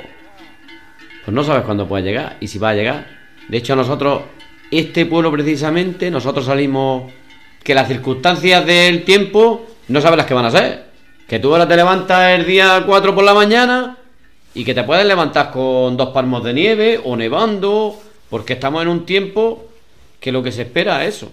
pues 1.25 1.35
no 1.35 1.43
sabes 1.43 1.63
cuándo 1.65 1.89
puede 1.89 2.03
llegar 2.03 2.37
y 2.39 2.47
si 2.47 2.57
va 2.57 2.69
a 2.69 2.75
llegar. 2.75 3.05
De 3.49 3.57
hecho, 3.57 3.75
nosotros, 3.75 4.21
este 4.71 5.05
pueblo 5.07 5.29
precisamente, 5.29 6.09
nosotros 6.09 6.45
salimos 6.45 7.11
que 7.61 7.75
las 7.75 7.89
circunstancias 7.89 8.65
del 8.65 9.03
tiempo 9.03 9.74
no 9.87 10.01
sabes 10.01 10.17
las 10.17 10.25
que 10.25 10.33
van 10.33 10.45
a 10.45 10.51
ser. 10.51 10.85
Que 11.27 11.39
tú 11.39 11.51
ahora 11.51 11.67
te 11.67 11.75
levantas 11.75 12.39
el 12.39 12.45
día 12.45 12.83
4 12.85 13.15
por 13.15 13.23
la 13.23 13.33
mañana 13.33 13.97
y 14.53 14.63
que 14.63 14.73
te 14.73 14.83
puedes 14.83 15.05
levantar 15.05 15.51
con 15.51 15.97
dos 15.97 16.09
palmos 16.09 16.43
de 16.43 16.53
nieve 16.53 17.01
o 17.03 17.15
nevando, 17.15 17.99
porque 18.29 18.53
estamos 18.53 18.81
en 18.81 18.87
un 18.87 19.05
tiempo 19.05 19.65
que 20.19 20.31
lo 20.31 20.43
que 20.43 20.51
se 20.51 20.63
espera 20.63 21.03
es 21.03 21.15
eso. 21.15 21.31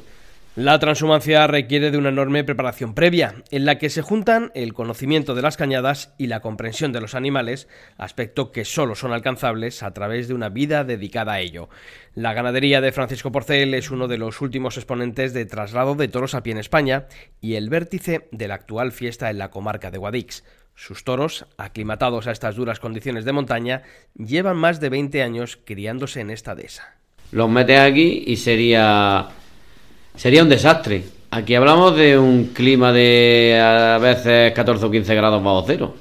La 0.55 0.79
transhumancia 0.79 1.47
requiere 1.47 1.91
de 1.91 1.97
una 1.97 2.11
enorme 2.11 2.45
preparación 2.45 2.93
previa, 2.93 3.37
en 3.51 3.65
la 3.65 3.79
que 3.79 3.89
se 3.89 4.03
juntan 4.03 4.53
el 4.55 4.75
conocimiento 4.75 5.35
de 5.35 5.41
las 5.41 5.57
cañadas 5.57 6.13
y 6.19 6.27
la 6.27 6.41
comprensión 6.41 6.93
de 6.93 7.01
los 7.01 7.15
animales, 7.15 7.69
aspecto 7.97 8.53
que 8.53 8.67
solo 8.67 8.95
son 8.95 9.15
alcanzables 9.15 9.83
a 9.83 9.95
través 9.95 10.29
de 10.29 10.35
una 10.35 10.51
vida 10.51 10.85
dedicada 10.85 11.33
a 11.33 11.41
ello. 11.41 11.71
La 12.15 12.35
ganadería 12.35 12.83
de 12.83 12.93
Francisco 12.93 13.33
Porcel 13.33 13.73
es 13.73 13.91
uno 13.91 14.09
de 14.09 14.19
los 14.19 14.43
últimos 14.43 14.77
exponentes 14.77 15.33
de 15.33 15.47
traslado 15.47 15.95
de 15.95 16.09
toros 16.09 16.35
a 16.35 16.43
pie 16.43 16.53
en 16.53 16.59
España 16.59 17.07
y 17.41 17.55
el 17.55 17.71
vértice 17.71 18.29
de 18.31 18.49
la 18.49 18.57
actual 18.57 18.93
fiesta 18.93 19.31
en 19.31 19.39
la 19.39 19.51
comarca 19.51 19.91
de 19.91 19.97
Guadix. 19.97 20.45
Sus 20.75 21.03
toros, 21.03 21.47
aclimatados 21.57 22.27
a 22.27 22.31
estas 22.31 22.57
duras 22.57 22.79
condiciones 22.79 23.25
de 23.25 23.33
montaña, 23.33 23.85
llevan 24.19 24.59
más 24.59 24.81
de 24.81 24.91
20 24.91 25.23
años 25.23 25.59
criándose 25.65 26.21
en 26.21 26.29
esta 26.29 26.55
dehesa. 26.55 26.95
Los 27.31 27.49
metes 27.49 27.81
aquí 27.81 28.25
y 28.27 28.37
sería 28.37 29.31
Sería 30.14 30.42
un 30.42 30.49
desastre. 30.49 31.04
Aquí 31.31 31.54
hablamos 31.54 31.97
de 31.97 32.19
un 32.19 32.50
clima 32.52 32.92
de 32.92 33.59
a 33.59 33.99
veces 33.99 34.52
14 34.52 34.85
o 34.85 34.90
15 34.90 35.14
grados 35.14 35.42
bajo 35.42 35.64
cero. 35.66 35.95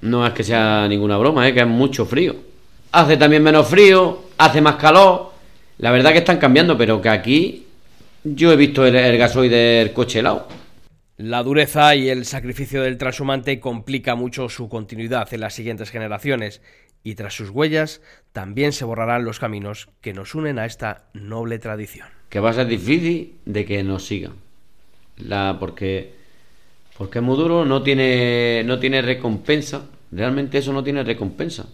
No 0.00 0.26
es 0.26 0.32
que 0.32 0.44
sea 0.44 0.86
ninguna 0.88 1.16
broma, 1.16 1.46
es 1.46 1.54
que 1.54 1.60
es 1.60 1.66
mucho 1.66 2.04
frío. 2.06 2.34
Hace 2.92 3.16
también 3.16 3.42
menos 3.42 3.68
frío, 3.68 4.24
hace 4.38 4.60
más 4.60 4.76
calor. 4.76 5.32
La 5.78 5.92
verdad 5.92 6.12
que 6.12 6.18
están 6.18 6.38
cambiando, 6.38 6.76
pero 6.76 7.00
que 7.00 7.08
aquí 7.08 7.66
yo 8.24 8.52
he 8.52 8.56
visto 8.56 8.84
el, 8.84 8.96
el 8.96 9.16
gasoil 9.16 9.50
del 9.50 9.92
coche 9.92 10.18
helado. 10.18 10.48
La 11.16 11.42
dureza 11.42 11.94
y 11.94 12.08
el 12.08 12.24
sacrificio 12.24 12.82
del 12.82 12.98
transhumante 12.98 13.60
complica 13.60 14.14
mucho 14.14 14.48
su 14.48 14.68
continuidad 14.68 15.32
en 15.32 15.40
las 15.40 15.54
siguientes 15.54 15.90
generaciones 15.90 16.62
y 17.04 17.14
tras 17.14 17.34
sus 17.34 17.50
huellas 17.50 18.00
también 18.32 18.72
se 18.72 18.84
borrarán 18.84 19.24
los 19.24 19.38
caminos 19.38 19.88
que 20.00 20.14
nos 20.14 20.34
unen 20.34 20.58
a 20.58 20.66
esta 20.66 21.08
noble 21.14 21.58
tradición. 21.58 22.17
Que 22.28 22.40
va 22.40 22.50
a 22.50 22.54
ser 22.54 22.66
difícil 22.66 23.34
de 23.44 23.64
que 23.64 23.82
nos 23.82 24.04
sigan. 24.06 24.32
La, 25.18 25.56
porque 25.58 26.16
porque 26.96 27.20
es 27.20 27.24
muy 27.24 27.36
duro, 27.36 27.64
no 27.64 27.82
tiene, 27.82 28.62
no 28.64 28.80
tiene 28.80 29.00
recompensa. 29.02 29.82
Realmente 30.10 30.58
eso 30.58 30.72
no 30.72 30.82
tiene 30.82 31.04
recompensa. 31.04 31.66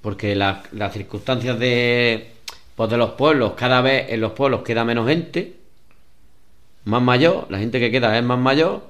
Porque 0.00 0.36
la- 0.36 0.62
las 0.72 0.92
circunstancias 0.92 1.58
de, 1.58 2.28
pues 2.76 2.90
de 2.90 2.96
los 2.96 3.10
pueblos, 3.12 3.54
cada 3.54 3.80
vez 3.80 4.06
en 4.10 4.20
los 4.20 4.32
pueblos 4.32 4.62
queda 4.62 4.84
menos 4.84 5.08
gente, 5.08 5.54
más 6.84 7.02
mayor, 7.02 7.46
la 7.50 7.58
gente 7.58 7.80
que 7.80 7.90
queda 7.90 8.16
es 8.16 8.22
más 8.24 8.38
mayor, 8.38 8.82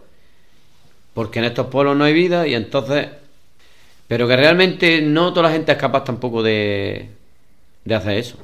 porque 1.14 1.38
en 1.38 1.46
estos 1.46 1.68
pueblos 1.68 1.96
no 1.96 2.04
hay 2.04 2.12
vida 2.12 2.46
y 2.46 2.54
entonces... 2.54 3.08
Pero 4.06 4.28
que 4.28 4.36
realmente 4.36 5.00
no 5.00 5.32
toda 5.32 5.48
la 5.48 5.54
gente 5.54 5.72
es 5.72 5.78
capaz 5.78 6.04
tampoco 6.04 6.42
de, 6.42 7.08
de 7.84 7.94
hacer 7.94 8.18
eso. 8.18 8.36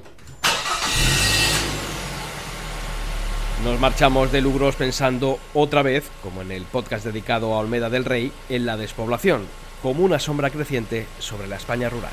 Nos 3.65 3.79
marchamos 3.79 4.33
de 4.33 4.41
Lugros 4.41 4.75
pensando 4.75 5.39
otra 5.53 5.83
vez, 5.83 6.11
como 6.23 6.41
en 6.41 6.51
el 6.51 6.63
podcast 6.63 7.05
dedicado 7.05 7.53
a 7.53 7.59
Olmeda 7.59 7.91
del 7.91 8.07
Rey, 8.07 8.33
en 8.49 8.65
la 8.65 8.79
despoblación, 8.79 9.43
como 9.83 10.03
una 10.03 10.19
sombra 10.19 10.49
creciente 10.49 11.07
sobre 11.19 11.47
la 11.47 11.57
España 11.57 11.91
rural. 11.91 12.13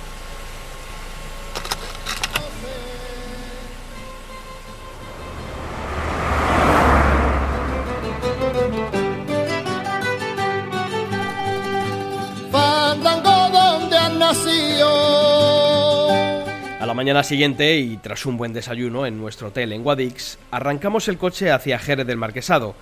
Mañana 16.98 17.22
siguiente, 17.22 17.78
y 17.78 17.96
tras 17.98 18.26
un 18.26 18.38
buen 18.38 18.54
desayuno 18.54 19.06
en 19.06 19.20
nuestro 19.20 19.50
hotel 19.50 19.72
en 19.72 19.84
Guadix, 19.84 20.40
arrancamos 20.50 21.08
el 21.08 21.20
coche 21.20 21.52
hacia 21.52 21.78
Jerez 21.78 22.08
del 22.08 22.18
Marquesado. 22.18 22.74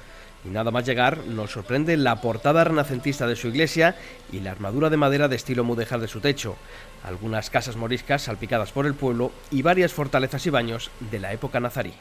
Y 0.46 0.48
nada 0.48 0.72
más 0.72 0.86
llegar, 0.86 1.18
nos 1.28 1.52
sorprende 1.52 1.98
la 1.98 2.22
portada 2.22 2.64
renacentista 2.64 3.28
de 3.28 3.36
su 3.36 3.50
iglesia 3.50 3.98
y 4.32 4.40
la 4.40 4.52
armadura 4.52 4.90
de 4.90 4.96
madera 4.96 5.28
de 5.28 5.36
estilo 5.36 5.66
mudéjar 5.66 6.00
de 6.00 6.08
su 6.08 6.22
techo, 6.22 6.56
algunas 7.04 7.50
casas 7.50 7.76
moriscas 7.76 8.22
salpicadas 8.22 8.72
por 8.72 8.86
el 8.86 8.94
pueblo 8.94 9.34
y 9.52 9.64
varias 9.64 9.92
fortalezas 9.92 10.46
y 10.46 10.50
baños 10.50 10.92
de 11.12 11.20
la 11.20 11.34
época 11.34 11.60
nazarí. 11.60 11.94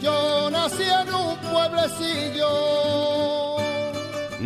Yo 0.00 0.50
nací 0.50 0.82
en 0.82 1.14
un 1.14 1.36
pueblecillo. 1.38 3.35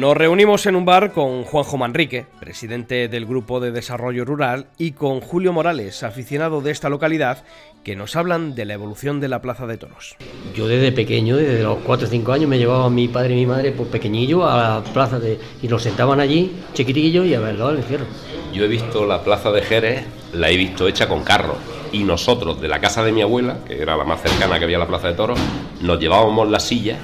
Nos 0.00 0.16
reunimos 0.16 0.64
en 0.64 0.76
un 0.76 0.86
bar 0.86 1.12
con 1.12 1.44
Juanjo 1.44 1.76
Manrique, 1.76 2.24
presidente 2.40 3.06
del 3.06 3.26
Grupo 3.26 3.60
de 3.60 3.70
Desarrollo 3.70 4.24
Rural, 4.24 4.68
y 4.78 4.92
con 4.92 5.20
Julio 5.20 5.52
Morales, 5.52 6.02
aficionado 6.04 6.62
de 6.62 6.70
esta 6.70 6.88
localidad, 6.88 7.44
que 7.84 7.96
nos 7.96 8.16
hablan 8.16 8.54
de 8.54 8.64
la 8.64 8.72
evolución 8.72 9.20
de 9.20 9.28
la 9.28 9.42
Plaza 9.42 9.66
de 9.66 9.76
Toros. 9.76 10.16
Yo 10.54 10.68
desde 10.68 10.90
pequeño, 10.92 11.36
desde 11.36 11.62
los 11.62 11.80
4 11.84 12.06
o 12.06 12.10
5 12.10 12.32
años, 12.32 12.48
me 12.48 12.56
llevaban 12.56 12.94
mi 12.94 13.08
padre 13.08 13.34
y 13.34 13.40
mi 13.40 13.46
madre 13.46 13.72
por 13.72 13.88
pequeñillo 13.88 14.48
a 14.48 14.56
la 14.56 14.84
plaza 14.90 15.18
de, 15.18 15.38
y 15.60 15.68
nos 15.68 15.82
sentaban 15.82 16.18
allí, 16.18 16.50
chiquitillos, 16.72 17.26
y 17.26 17.34
a 17.34 17.40
verlo 17.40 17.66
al 17.66 17.76
encierro. 17.76 18.06
Yo 18.54 18.64
he 18.64 18.68
visto 18.68 19.04
la 19.04 19.22
plaza 19.22 19.52
de 19.52 19.60
Jerez, 19.60 20.06
la 20.32 20.48
he 20.48 20.56
visto 20.56 20.88
hecha 20.88 21.10
con 21.10 21.24
carros. 21.24 21.58
Y 21.92 22.04
nosotros, 22.04 22.58
de 22.58 22.68
la 22.68 22.80
casa 22.80 23.04
de 23.04 23.12
mi 23.12 23.20
abuela, 23.20 23.58
que 23.68 23.82
era 23.82 23.98
la 23.98 24.04
más 24.04 24.22
cercana 24.22 24.58
que 24.58 24.64
había 24.64 24.78
a 24.78 24.80
la 24.80 24.88
plaza 24.88 25.08
de 25.08 25.14
toros, 25.14 25.38
nos 25.82 26.00
llevábamos 26.00 26.48
las 26.48 26.66
sillas 26.66 26.96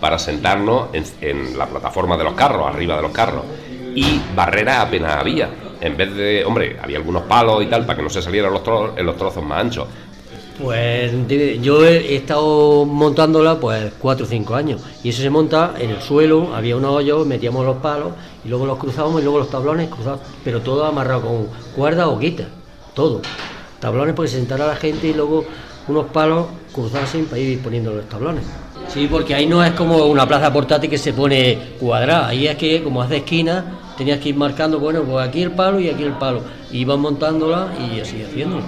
para 0.00 0.18
sentarnos 0.18 0.88
en, 1.20 1.58
la 1.58 1.66
plataforma 1.66 2.16
de 2.16 2.24
los 2.24 2.34
carros, 2.34 2.66
arriba 2.66 2.96
de 2.96 3.02
los 3.02 3.12
carros. 3.12 3.44
Y 3.94 4.20
barreras 4.34 4.78
apenas 4.86 5.16
había. 5.16 5.50
En 5.80 5.96
vez 5.96 6.14
de, 6.14 6.44
hombre, 6.44 6.78
había 6.82 6.98
algunos 6.98 7.22
palos 7.22 7.62
y 7.62 7.66
tal 7.66 7.84
para 7.86 7.96
que 7.96 8.02
no 8.02 8.10
se 8.10 8.22
salieran 8.22 8.52
los, 8.52 8.62
tro- 8.62 8.92
en 8.96 9.04
los 9.06 9.16
trozos 9.16 9.42
más 9.42 9.60
anchos. 9.60 9.86
Pues 10.62 11.10
yo 11.62 11.86
he 11.86 12.14
estado 12.16 12.84
montándola 12.84 13.58
pues 13.58 13.92
4 13.98 14.26
o 14.26 14.28
5 14.28 14.54
años. 14.54 14.82
Y 15.02 15.08
eso 15.08 15.22
se 15.22 15.30
monta 15.30 15.74
en 15.78 15.90
el 15.90 16.02
suelo, 16.02 16.54
había 16.54 16.76
unos 16.76 16.90
hoyos, 16.96 17.26
metíamos 17.26 17.64
los 17.64 17.78
palos 17.78 18.12
y 18.44 18.48
luego 18.48 18.66
los 18.66 18.78
cruzábamos 18.78 19.20
y 19.20 19.24
luego 19.24 19.38
los 19.38 19.48
tablones 19.50 19.88
cruzados, 19.88 20.20
pero 20.44 20.60
todo 20.60 20.84
amarrado 20.84 21.22
con 21.22 21.46
cuerda 21.74 22.08
o 22.08 22.18
guita, 22.18 22.44
todo. 22.94 23.22
Tablones 23.80 24.14
para 24.14 24.26
que 24.26 24.32
se 24.32 24.36
sentara 24.36 24.66
la 24.66 24.76
gente 24.76 25.06
y 25.08 25.14
luego 25.14 25.46
unos 25.88 26.06
palos 26.08 26.46
cruzasen 26.74 27.24
para 27.24 27.38
ir 27.38 27.58
poniendo 27.62 27.92
los 27.92 28.06
tablones. 28.06 28.44
Sí, 28.92 29.06
porque 29.08 29.36
ahí 29.36 29.46
no 29.46 29.62
es 29.64 29.72
como 29.72 30.06
una 30.06 30.26
plaza 30.26 30.52
portátil 30.52 30.90
que 30.90 30.98
se 30.98 31.12
pone 31.12 31.56
cuadrada, 31.78 32.26
ahí 32.28 32.48
es 32.48 32.56
que 32.56 32.82
como 32.82 33.00
hace 33.00 33.18
esquina 33.18 33.78
tenías 33.96 34.18
que 34.18 34.30
ir 34.30 34.36
marcando, 34.36 34.80
bueno, 34.80 35.02
pues 35.04 35.28
aquí 35.28 35.42
el 35.42 35.52
palo 35.52 35.78
y 35.78 35.88
aquí 35.88 36.02
el 36.02 36.14
palo. 36.14 36.42
Y 36.72 36.78
iban 36.78 36.98
montándola 37.00 37.72
y 37.78 38.00
así 38.00 38.20
haciéndolo. 38.20 38.64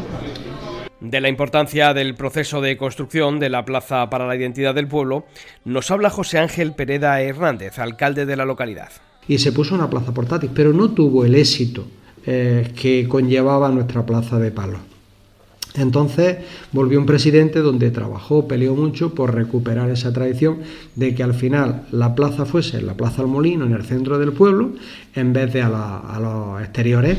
De 1.00 1.20
la 1.20 1.28
importancia 1.28 1.92
del 1.92 2.14
proceso 2.14 2.60
de 2.60 2.76
construcción 2.76 3.40
de 3.40 3.50
la 3.50 3.64
Plaza 3.64 4.08
para 4.10 4.28
la 4.28 4.36
Identidad 4.36 4.76
del 4.76 4.86
Pueblo, 4.86 5.24
nos 5.64 5.90
habla 5.90 6.08
José 6.08 6.38
Ángel 6.38 6.72
Pereda 6.74 7.20
Hernández, 7.20 7.80
alcalde 7.80 8.24
de 8.24 8.36
la 8.36 8.44
localidad. 8.44 8.90
y 9.26 9.38
se 9.38 9.50
puso 9.50 9.74
una 9.74 9.90
plaza 9.90 10.12
portátil, 10.14 10.50
pero 10.54 10.72
no 10.72 10.90
tuvo 10.90 11.24
el 11.24 11.34
éxito 11.34 11.84
eh, 12.24 12.72
que 12.80 13.08
conllevaba 13.08 13.68
nuestra 13.70 14.06
plaza 14.06 14.38
de 14.38 14.52
palos. 14.52 14.80
Entonces 15.74 16.38
volvió 16.72 16.98
un 16.98 17.06
presidente 17.06 17.60
donde 17.60 17.90
trabajó, 17.90 18.46
peleó 18.46 18.74
mucho 18.74 19.14
por 19.14 19.34
recuperar 19.34 19.90
esa 19.90 20.12
tradición 20.12 20.58
de 20.96 21.14
que 21.14 21.22
al 21.22 21.34
final 21.34 21.86
la 21.92 22.14
plaza 22.14 22.44
fuese 22.44 22.82
la 22.82 22.94
Plaza 22.94 23.22
del 23.22 23.30
Molino 23.30 23.64
en 23.64 23.72
el 23.72 23.84
centro 23.84 24.18
del 24.18 24.32
pueblo 24.32 24.72
en 25.14 25.32
vez 25.32 25.52
de 25.52 25.62
a, 25.62 25.98
a 25.98 26.20
los 26.20 26.62
exteriores. 26.62 27.18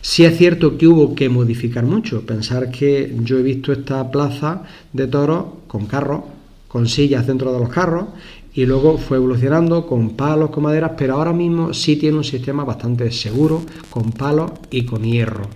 Sí 0.00 0.24
es 0.24 0.36
cierto 0.36 0.76
que 0.76 0.88
hubo 0.88 1.14
que 1.14 1.28
modificar 1.28 1.84
mucho, 1.84 2.26
pensar 2.26 2.72
que 2.72 3.14
yo 3.22 3.38
he 3.38 3.42
visto 3.42 3.72
esta 3.72 4.10
plaza 4.10 4.64
de 4.92 5.06
toros 5.06 5.44
con 5.68 5.86
carros, 5.86 6.24
con 6.66 6.88
sillas 6.88 7.28
dentro 7.28 7.52
de 7.52 7.60
los 7.60 7.68
carros 7.68 8.06
y 8.54 8.66
luego 8.66 8.98
fue 8.98 9.16
evolucionando 9.16 9.86
con 9.86 10.10
palos, 10.10 10.50
con 10.50 10.64
maderas, 10.64 10.92
pero 10.98 11.14
ahora 11.14 11.32
mismo 11.32 11.72
sí 11.72 11.96
tiene 11.96 12.18
un 12.18 12.24
sistema 12.24 12.64
bastante 12.64 13.10
seguro 13.12 13.62
con 13.90 14.10
palos 14.10 14.50
y 14.70 14.84
con 14.84 15.04
hierro. 15.04 15.46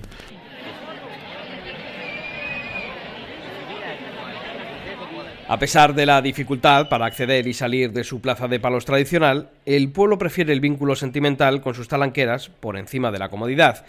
A 5.48 5.60
pesar 5.60 5.94
de 5.94 6.06
la 6.06 6.20
dificultad 6.22 6.88
para 6.88 7.06
acceder 7.06 7.46
y 7.46 7.54
salir 7.54 7.92
de 7.92 8.02
su 8.02 8.20
plaza 8.20 8.48
de 8.48 8.58
palos 8.58 8.84
tradicional, 8.84 9.50
el 9.64 9.90
pueblo 9.90 10.18
prefiere 10.18 10.52
el 10.52 10.60
vínculo 10.60 10.96
sentimental 10.96 11.60
con 11.60 11.72
sus 11.72 11.86
talanqueras 11.86 12.48
por 12.48 12.76
encima 12.76 13.12
de 13.12 13.20
la 13.20 13.28
comodidad. 13.28 13.84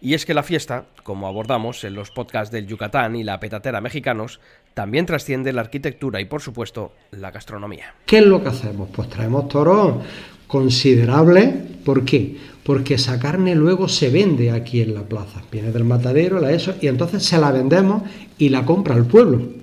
Y 0.00 0.14
es 0.14 0.24
que 0.24 0.34
la 0.34 0.44
fiesta, 0.44 0.84
como 1.02 1.26
abordamos 1.26 1.82
en 1.82 1.94
los 1.94 2.12
podcasts 2.12 2.52
del 2.52 2.68
Yucatán 2.68 3.16
y 3.16 3.24
la 3.24 3.40
petatera 3.40 3.80
mexicanos, 3.80 4.38
también 4.72 5.04
trasciende 5.04 5.52
la 5.52 5.62
arquitectura 5.62 6.20
y, 6.20 6.26
por 6.26 6.42
supuesto, 6.42 6.92
la 7.10 7.32
gastronomía. 7.32 7.92
¿Qué 8.06 8.18
es 8.18 8.26
lo 8.26 8.40
que 8.40 8.50
hacemos? 8.50 8.88
Pues 8.94 9.08
traemos 9.08 9.48
toros 9.48 10.04
considerables. 10.46 11.52
¿Por 11.84 12.04
qué? 12.04 12.36
Porque 12.62 12.94
esa 12.94 13.18
carne 13.18 13.56
luego 13.56 13.88
se 13.88 14.10
vende 14.10 14.52
aquí 14.52 14.80
en 14.80 14.94
la 14.94 15.02
plaza. 15.02 15.42
Viene 15.50 15.72
del 15.72 15.84
matadero, 15.84 16.38
la 16.38 16.52
eso, 16.52 16.76
y 16.80 16.86
entonces 16.86 17.24
se 17.24 17.36
la 17.36 17.50
vendemos 17.50 18.04
y 18.38 18.50
la 18.50 18.64
compra 18.64 18.94
el 18.94 19.06
pueblo. 19.06 19.59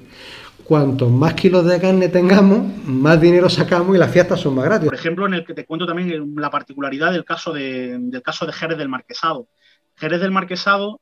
Cuantos 0.67 1.09
más 1.09 1.33
kilos 1.33 1.65
de 1.65 1.79
carne 1.79 2.09
tengamos, 2.09 2.59
más 2.83 3.21
dinero 3.21 3.47
sacamos 3.49 3.95
y 3.95 3.99
las 3.99 4.11
fiestas 4.11 4.41
son 4.41 4.55
más 4.55 4.65
gratis. 4.65 4.89
Por 4.89 4.95
ejemplo, 4.95 5.25
en 5.25 5.35
el 5.35 5.45
que 5.45 5.53
te 5.53 5.65
cuento 5.65 5.85
también 5.85 6.35
la 6.35 6.49
particularidad 6.49 7.13
del 7.13 7.23
caso 7.23 7.53
de, 7.53 7.97
del 7.97 8.21
caso 8.21 8.45
de 8.45 8.51
Jerez 8.51 8.77
del 8.77 8.89
Marquesado. 8.89 9.47
Jerez 9.95 10.19
del 10.19 10.31
Marquesado 10.31 10.99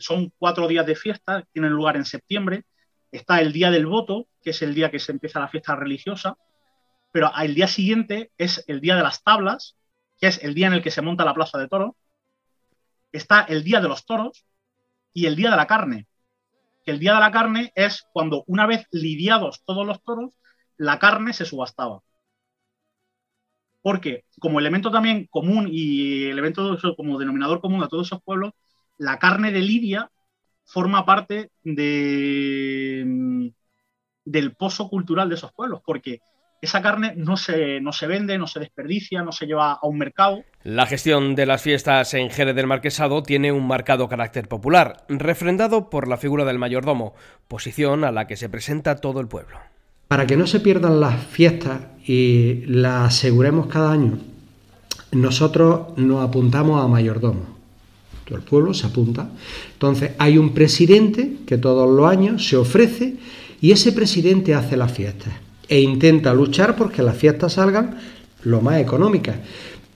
son 0.00 0.32
cuatro 0.38 0.66
días 0.66 0.86
de 0.86 0.96
fiesta, 0.96 1.44
tienen 1.52 1.72
lugar 1.72 1.96
en 1.96 2.06
septiembre. 2.06 2.64
Está 3.12 3.42
el 3.42 3.52
día 3.52 3.70
del 3.70 3.84
voto, 3.84 4.28
que 4.42 4.50
es 4.50 4.62
el 4.62 4.74
día 4.74 4.90
que 4.90 4.98
se 4.98 5.12
empieza 5.12 5.40
la 5.40 5.48
fiesta 5.48 5.76
religiosa, 5.76 6.38
pero 7.12 7.30
el 7.38 7.54
día 7.54 7.68
siguiente 7.68 8.30
es 8.38 8.64
el 8.66 8.80
día 8.80 8.96
de 8.96 9.02
las 9.02 9.22
tablas, 9.22 9.76
que 10.18 10.28
es 10.28 10.42
el 10.42 10.54
día 10.54 10.68
en 10.68 10.72
el 10.72 10.82
que 10.82 10.90
se 10.90 11.02
monta 11.02 11.26
la 11.26 11.34
plaza 11.34 11.58
de 11.58 11.68
toros. 11.68 11.92
Está 13.12 13.42
el 13.42 13.62
día 13.62 13.82
de 13.82 13.88
los 13.88 14.06
toros 14.06 14.46
y 15.12 15.26
el 15.26 15.36
día 15.36 15.50
de 15.50 15.56
la 15.56 15.66
carne. 15.66 16.06
Que 16.84 16.92
el 16.92 16.98
día 16.98 17.14
de 17.14 17.20
la 17.20 17.32
carne 17.32 17.72
es 17.74 18.06
cuando, 18.12 18.44
una 18.46 18.66
vez 18.66 18.86
lidiados 18.90 19.62
todos 19.64 19.86
los 19.86 20.02
toros, 20.02 20.38
la 20.76 20.98
carne 20.98 21.32
se 21.32 21.44
subastaba. 21.44 22.02
Porque 23.82 24.24
como 24.40 24.60
elemento 24.60 24.90
también 24.90 25.26
común 25.30 25.68
y 25.70 26.24
elemento 26.24 26.78
como 26.96 27.18
denominador 27.18 27.60
común 27.60 27.82
a 27.82 27.88
todos 27.88 28.06
esos 28.08 28.22
pueblos, 28.22 28.52
la 28.98 29.18
carne 29.18 29.52
de 29.52 29.60
Lidia 29.60 30.10
forma 30.64 31.04
parte 31.04 31.50
de, 31.62 33.52
del 34.24 34.56
pozo 34.56 34.88
cultural 34.88 35.28
de 35.28 35.34
esos 35.34 35.52
pueblos, 35.52 35.80
porque 35.84 36.20
esa 36.64 36.82
carne 36.82 37.12
no 37.16 37.36
se, 37.36 37.80
no 37.80 37.92
se 37.92 38.06
vende, 38.06 38.38
no 38.38 38.46
se 38.46 38.60
desperdicia, 38.60 39.22
no 39.22 39.32
se 39.32 39.46
lleva 39.46 39.72
a 39.72 39.86
un 39.86 39.98
mercado. 39.98 40.42
La 40.62 40.86
gestión 40.86 41.34
de 41.34 41.46
las 41.46 41.62
fiestas 41.62 42.14
en 42.14 42.30
Jerez 42.30 42.56
del 42.56 42.66
Marquesado 42.66 43.22
tiene 43.22 43.52
un 43.52 43.66
marcado 43.66 44.08
carácter 44.08 44.48
popular, 44.48 45.04
refrendado 45.08 45.90
por 45.90 46.08
la 46.08 46.16
figura 46.16 46.44
del 46.44 46.58
mayordomo, 46.58 47.14
posición 47.48 48.04
a 48.04 48.12
la 48.12 48.26
que 48.26 48.36
se 48.36 48.48
presenta 48.48 48.96
todo 48.96 49.20
el 49.20 49.28
pueblo. 49.28 49.58
Para 50.08 50.26
que 50.26 50.36
no 50.36 50.46
se 50.46 50.60
pierdan 50.60 51.00
las 51.00 51.22
fiestas 51.26 51.80
y 52.06 52.64
las 52.66 53.08
aseguremos 53.08 53.66
cada 53.66 53.92
año, 53.92 54.18
nosotros 55.12 55.96
nos 55.96 56.26
apuntamos 56.26 56.82
a 56.82 56.88
mayordomo. 56.88 57.54
Todo 58.24 58.38
el 58.38 58.44
pueblo 58.44 58.72
se 58.72 58.86
apunta. 58.86 59.28
Entonces 59.74 60.12
hay 60.18 60.38
un 60.38 60.54
presidente 60.54 61.36
que 61.46 61.58
todos 61.58 61.90
los 61.94 62.10
años 62.10 62.46
se 62.48 62.56
ofrece 62.56 63.16
y 63.60 63.72
ese 63.72 63.92
presidente 63.92 64.54
hace 64.54 64.78
las 64.78 64.92
fiestas 64.92 65.43
e 65.68 65.80
intenta 65.80 66.34
luchar 66.34 66.76
porque 66.76 67.02
las 67.02 67.16
fiestas 67.16 67.54
salgan 67.54 67.98
lo 68.42 68.60
más 68.60 68.80
económicas. 68.80 69.36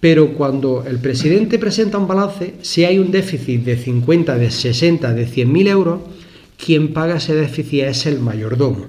Pero 0.00 0.34
cuando 0.34 0.84
el 0.86 1.00
presidente 1.00 1.58
presenta 1.58 1.98
un 1.98 2.06
balance, 2.06 2.54
si 2.62 2.84
hay 2.84 2.98
un 2.98 3.10
déficit 3.10 3.64
de 3.64 3.76
50, 3.76 4.36
de 4.36 4.50
60, 4.50 5.12
de 5.12 5.26
100 5.26 5.52
mil 5.52 5.66
euros, 5.66 6.00
quien 6.56 6.92
paga 6.92 7.16
ese 7.16 7.34
déficit 7.34 7.84
es 7.84 8.06
el 8.06 8.20
mayordomo. 8.20 8.86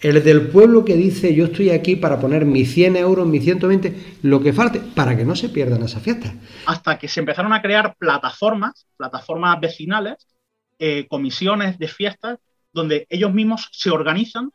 El 0.00 0.24
del 0.24 0.48
pueblo 0.48 0.84
que 0.84 0.96
dice 0.96 1.34
yo 1.34 1.44
estoy 1.44 1.70
aquí 1.70 1.94
para 1.94 2.18
poner 2.18 2.46
mis 2.46 2.72
100 2.72 2.96
euros, 2.96 3.26
mis 3.28 3.44
120, 3.44 4.16
lo 4.22 4.40
que 4.40 4.52
falte, 4.52 4.80
para 4.80 5.16
que 5.16 5.24
no 5.24 5.36
se 5.36 5.50
pierdan 5.50 5.82
esas 5.82 6.02
fiestas. 6.02 6.32
Hasta 6.66 6.98
que 6.98 7.06
se 7.06 7.20
empezaron 7.20 7.52
a 7.52 7.60
crear 7.60 7.94
plataformas, 7.98 8.86
plataformas 8.96 9.60
vecinales, 9.60 10.26
eh, 10.78 11.06
comisiones 11.08 11.78
de 11.78 11.86
fiestas, 11.86 12.38
donde 12.72 13.06
ellos 13.10 13.32
mismos 13.34 13.68
se 13.72 13.90
organizan, 13.90 14.50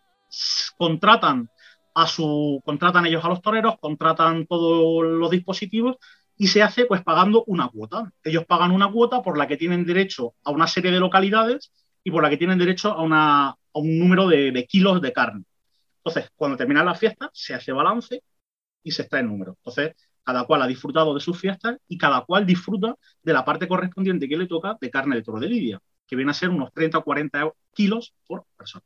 contratan 0.78 1.50
a 1.96 2.08
su, 2.08 2.62
contratan 2.66 3.06
ellos 3.06 3.24
a 3.24 3.30
los 3.30 3.42
toreros, 3.42 3.80
contratan 3.80 4.46
todos 4.46 5.04
los 5.04 5.32
dispositivos 5.32 5.96
y 6.38 6.48
se 6.48 6.62
hace 6.62 6.86
pues 6.86 7.02
pagando 7.02 7.46
una 7.48 7.70
cuota. 7.70 8.12
Ellos 8.24 8.46
pagan 8.46 8.72
una 8.72 8.92
cuota 8.92 9.22
por 9.22 9.38
la 9.38 9.48
que 9.48 9.56
tienen 9.56 9.86
derecho 9.86 10.36
a 10.44 10.52
una 10.52 10.68
serie 10.68 10.92
de 10.92 11.00
localidades 11.00 11.72
y 12.04 12.12
por 12.12 12.22
la 12.22 12.30
que 12.30 12.38
tienen 12.38 12.60
derecho 12.60 12.92
a, 12.92 13.02
una, 13.02 13.48
a 13.48 13.58
un 13.74 13.98
número 13.98 14.28
de, 14.28 14.68
kilos 14.70 15.02
de 15.02 15.14
carne. 15.14 15.46
Entonces, 16.04 16.30
cuando 16.36 16.58
termina 16.58 16.84
la 16.84 16.96
fiesta, 16.96 17.30
se 17.34 17.54
hace 17.54 17.72
balance 17.72 18.22
y 18.84 18.92
se 18.92 19.04
extrae 19.04 19.22
el 19.22 19.30
número. 19.30 19.56
Entonces, 19.58 19.96
cada 20.22 20.44
cual 20.44 20.64
ha 20.64 20.68
disfrutado 20.68 21.14
de 21.14 21.22
sus 21.22 21.40
fiestas 21.40 21.78
y 21.88 21.98
cada 21.98 22.26
cual 22.26 22.46
disfruta 22.46 22.96
de 23.24 23.34
la 23.34 23.46
parte 23.46 23.70
correspondiente 23.70 24.28
que 24.28 24.38
le 24.38 24.48
toca 24.48 24.78
de 24.80 24.92
carne 24.92 25.16
de 25.16 25.24
toro 25.24 25.40
de 25.40 25.48
Lidia, 25.48 25.80
que 26.06 26.18
viene 26.18 26.32
a 26.32 26.34
ser 26.34 26.50
unos 26.50 26.74
30 26.74 26.98
o 26.98 27.04
40 27.04 27.52
kilos 27.74 28.14
por 28.28 28.44
persona. 28.58 28.84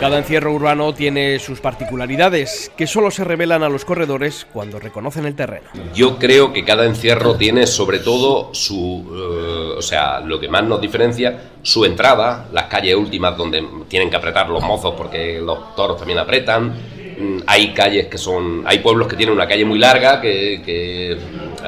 Cada 0.00 0.18
encierro 0.18 0.52
urbano 0.52 0.92
tiene 0.92 1.38
sus 1.38 1.60
particularidades, 1.60 2.70
que 2.76 2.86
solo 2.86 3.10
se 3.10 3.24
revelan 3.24 3.62
a 3.62 3.68
los 3.68 3.84
corredores 3.84 4.46
cuando 4.52 4.78
reconocen 4.78 5.24
el 5.24 5.34
terreno. 5.34 5.68
Yo 5.94 6.18
creo 6.18 6.52
que 6.52 6.64
cada 6.64 6.84
encierro 6.84 7.36
tiene 7.36 7.66
sobre 7.66 8.00
todo 8.00 8.52
su, 8.52 9.04
eh, 9.10 9.78
o 9.78 9.82
sea, 9.82 10.20
lo 10.20 10.38
que 10.38 10.48
más 10.48 10.64
nos 10.64 10.80
diferencia, 10.80 11.52
su 11.62 11.84
entrada, 11.84 12.48
las 12.52 12.64
calles 12.64 12.96
últimas 12.96 13.36
donde 13.36 13.64
tienen 13.88 14.10
que 14.10 14.16
apretar 14.16 14.50
los 14.50 14.62
mozos 14.62 14.94
porque 14.96 15.40
los 15.40 15.74
toros 15.74 15.96
también 15.96 16.18
apretan. 16.18 16.74
Mm, 17.18 17.38
hay 17.46 17.72
calles 17.72 18.08
que 18.08 18.18
son, 18.18 18.62
hay 18.66 18.80
pueblos 18.80 19.08
que 19.08 19.16
tienen 19.16 19.34
una 19.34 19.46
calle 19.46 19.64
muy 19.64 19.78
larga, 19.78 20.20
que, 20.20 20.60
que 20.64 21.16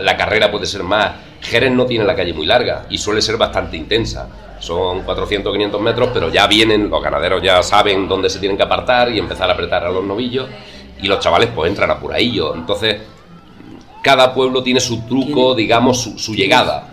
la 0.00 0.16
carrera 0.16 0.50
puede 0.50 0.66
ser 0.66 0.82
más 0.82 1.12
Jerez 1.46 1.70
no 1.70 1.86
tiene 1.86 2.04
la 2.04 2.16
calle 2.16 2.32
muy 2.32 2.44
larga 2.44 2.86
y 2.90 2.98
suele 2.98 3.22
ser 3.22 3.36
bastante 3.36 3.76
intensa. 3.76 4.28
Son 4.58 5.02
400 5.02 5.52
500 5.52 5.80
metros, 5.80 6.10
pero 6.12 6.28
ya 6.28 6.46
vienen, 6.48 6.90
los 6.90 7.02
ganaderos 7.02 7.40
ya 7.42 7.62
saben 7.62 8.08
dónde 8.08 8.28
se 8.28 8.40
tienen 8.40 8.56
que 8.56 8.64
apartar 8.64 9.12
y 9.12 9.18
empezar 9.18 9.48
a 9.48 9.52
apretar 9.52 9.84
a 9.84 9.90
los 9.90 10.04
novillos 10.04 10.48
y 11.00 11.06
los 11.06 11.20
chavales 11.20 11.50
pues 11.54 11.70
entran 11.70 11.90
a 11.90 12.00
puradillo. 12.00 12.54
Entonces, 12.54 12.96
cada 14.02 14.34
pueblo 14.34 14.62
tiene 14.62 14.80
su 14.80 15.06
truco, 15.06 15.54
digamos, 15.54 16.02
su, 16.02 16.34
llegada, 16.34 16.88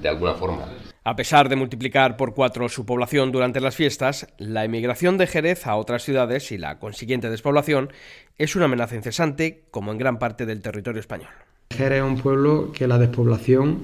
de 0.00 0.08
alguna 0.08 0.32
forma. 0.32 0.64
A 1.04 1.16
pesar 1.16 1.48
de 1.50 1.56
multiplicar 1.56 2.16
por 2.16 2.34
cuatro 2.34 2.68
su 2.68 2.86
población 2.86 3.32
durante 3.32 3.60
las 3.60 3.76
fiestas, 3.76 4.28
la 4.38 4.64
emigración 4.64 5.18
de 5.18 5.26
Jerez 5.26 5.66
a 5.66 5.76
otras 5.76 6.02
ciudades 6.02 6.52
y 6.52 6.58
la 6.58 6.78
consiguiente 6.78 7.28
despoblación 7.28 7.92
es 8.38 8.56
una 8.56 8.66
amenaza 8.66 8.96
incesante, 8.96 9.64
como 9.70 9.92
en 9.92 9.98
gran 9.98 10.18
parte 10.18 10.46
del 10.46 10.62
territorio 10.62 11.00
español. 11.00 11.30
Jerez 11.76 12.02
es 12.02 12.04
un 12.04 12.18
pueblo 12.18 12.72
que 12.72 12.86
la 12.88 12.98
despoblación 12.98 13.82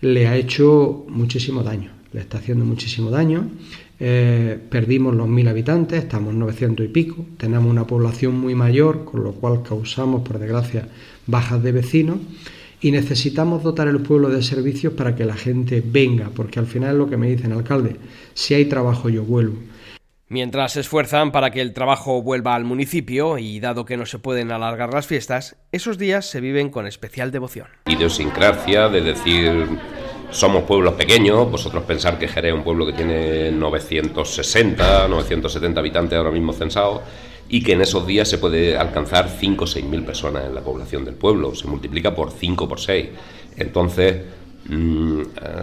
le 0.00 0.26
ha 0.26 0.36
hecho 0.36 1.06
muchísimo 1.08 1.62
daño, 1.62 1.92
le 2.12 2.20
está 2.20 2.38
haciendo 2.38 2.64
muchísimo 2.64 3.10
daño. 3.10 3.48
Eh, 4.00 4.58
perdimos 4.70 5.14
los 5.14 5.28
mil 5.28 5.48
habitantes, 5.48 6.04
estamos 6.04 6.34
900 6.34 6.86
y 6.86 6.88
pico, 6.88 7.24
tenemos 7.36 7.70
una 7.70 7.86
población 7.86 8.38
muy 8.38 8.54
mayor, 8.54 9.04
con 9.04 9.22
lo 9.24 9.32
cual 9.32 9.62
causamos, 9.62 10.22
por 10.22 10.38
desgracia, 10.38 10.88
bajas 11.26 11.62
de 11.62 11.72
vecinos 11.72 12.18
y 12.80 12.90
necesitamos 12.90 13.62
dotar 13.62 13.88
el 13.88 14.00
pueblo 14.00 14.28
de 14.30 14.42
servicios 14.42 14.92
para 14.92 15.16
que 15.16 15.24
la 15.24 15.34
gente 15.34 15.82
venga, 15.84 16.30
porque 16.34 16.58
al 16.58 16.66
final 16.66 16.92
es 16.92 16.98
lo 16.98 17.08
que 17.08 17.16
me 17.16 17.30
dice 17.30 17.46
el 17.46 17.52
alcalde, 17.52 17.96
si 18.34 18.54
hay 18.54 18.66
trabajo 18.66 19.08
yo 19.08 19.24
vuelvo. 19.24 19.56
Mientras 20.30 20.72
se 20.72 20.80
esfuerzan 20.80 21.32
para 21.32 21.50
que 21.50 21.62
el 21.62 21.72
trabajo 21.72 22.20
vuelva 22.20 22.54
al 22.54 22.64
municipio 22.64 23.38
y 23.38 23.60
dado 23.60 23.86
que 23.86 23.96
no 23.96 24.04
se 24.04 24.18
pueden 24.18 24.52
alargar 24.52 24.92
las 24.92 25.06
fiestas, 25.06 25.56
esos 25.72 25.96
días 25.96 26.26
se 26.26 26.42
viven 26.42 26.68
con 26.68 26.86
especial 26.86 27.30
devoción. 27.30 27.68
Idiosincrasia 27.86 28.90
de 28.90 29.00
decir 29.00 29.66
somos 30.30 30.64
pueblos 30.64 30.92
pequeños, 30.92 31.50
vosotros 31.50 31.84
pensar 31.84 32.18
que 32.18 32.28
Jerez 32.28 32.52
es 32.52 32.58
un 32.58 32.62
pueblo 32.62 32.84
que 32.84 32.92
tiene 32.92 33.50
960, 33.52 35.08
970 35.08 35.80
habitantes 35.80 36.18
ahora 36.18 36.30
mismo 36.30 36.52
censados 36.52 37.00
y 37.48 37.62
que 37.62 37.72
en 37.72 37.80
esos 37.80 38.06
días 38.06 38.28
se 38.28 38.36
puede 38.36 38.76
alcanzar 38.76 39.30
5 39.30 39.64
o 39.64 39.66
6 39.66 39.86
mil 39.86 40.04
personas 40.04 40.44
en 40.44 40.54
la 40.54 40.60
población 40.60 41.06
del 41.06 41.14
pueblo, 41.14 41.54
se 41.54 41.66
multiplica 41.66 42.14
por 42.14 42.30
5 42.32 42.68
por 42.68 42.78
6. 42.78 43.08
Entonces, 43.56 44.16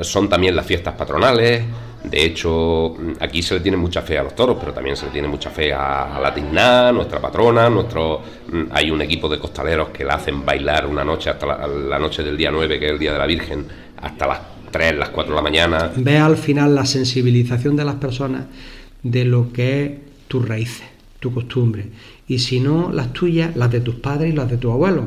son 0.01 0.29
también 0.29 0.55
las 0.55 0.65
fiestas 0.65 0.95
patronales, 0.95 1.63
de 2.09 2.23
hecho, 2.23 2.95
aquí 3.19 3.41
se 3.41 3.55
le 3.55 3.59
tiene 3.61 3.77
mucha 3.77 4.01
fe 4.01 4.17
a 4.17 4.23
los 4.23 4.35
toros, 4.35 4.57
pero 4.59 4.73
también 4.73 4.95
se 4.95 5.05
le 5.07 5.11
tiene 5.11 5.27
mucha 5.27 5.49
fe 5.49 5.73
a, 5.73 6.19
la 6.21 6.33
Tigná, 6.33 6.91
nuestra 6.91 7.19
patrona. 7.19 7.69
Nuestro, 7.69 8.21
mm, 8.51 8.63
hay 8.71 8.91
un 8.91 9.01
equipo 9.01 9.27
de 9.27 9.39
costaleros 9.39 9.89
que 9.89 10.03
la 10.03 10.15
hacen 10.15 10.45
bailar 10.45 10.85
una 10.85 11.03
noche 11.03 11.29
hasta 11.29 11.67
la, 11.67 11.99
noche 11.99 12.23
del 12.23 12.37
día 12.37 12.51
9, 12.51 12.79
que 12.79 12.85
es 12.85 12.91
el 12.91 12.99
día 12.99 13.13
de 13.13 13.19
la 13.19 13.25
Virgen, 13.25 13.65
hasta 14.01 14.27
las 14.27 14.39
3, 14.71 14.97
las 14.97 15.09
4 15.09 15.31
de 15.31 15.35
la 15.35 15.41
mañana. 15.41 15.91
Ve 15.95 16.17
al 16.17 16.37
final 16.37 16.75
la 16.75 16.85
sensibilización 16.85 17.75
de 17.75 17.85
las 17.85 17.95
personas 17.95 18.45
de 19.01 19.25
lo 19.25 19.51
que 19.51 19.85
es 19.85 19.91
tus 20.27 20.47
raíces, 20.47 20.85
tu 21.19 21.33
costumbre. 21.33 21.87
Y 22.27 22.39
si 22.39 22.59
no, 22.59 22.91
las 22.91 23.13
tuyas, 23.13 23.55
las 23.55 23.71
de 23.71 23.81
tus 23.81 23.95
padres 23.95 24.33
y 24.33 24.35
las 24.35 24.49
de 24.49 24.57
tus 24.57 24.71
abuelos. 24.71 25.05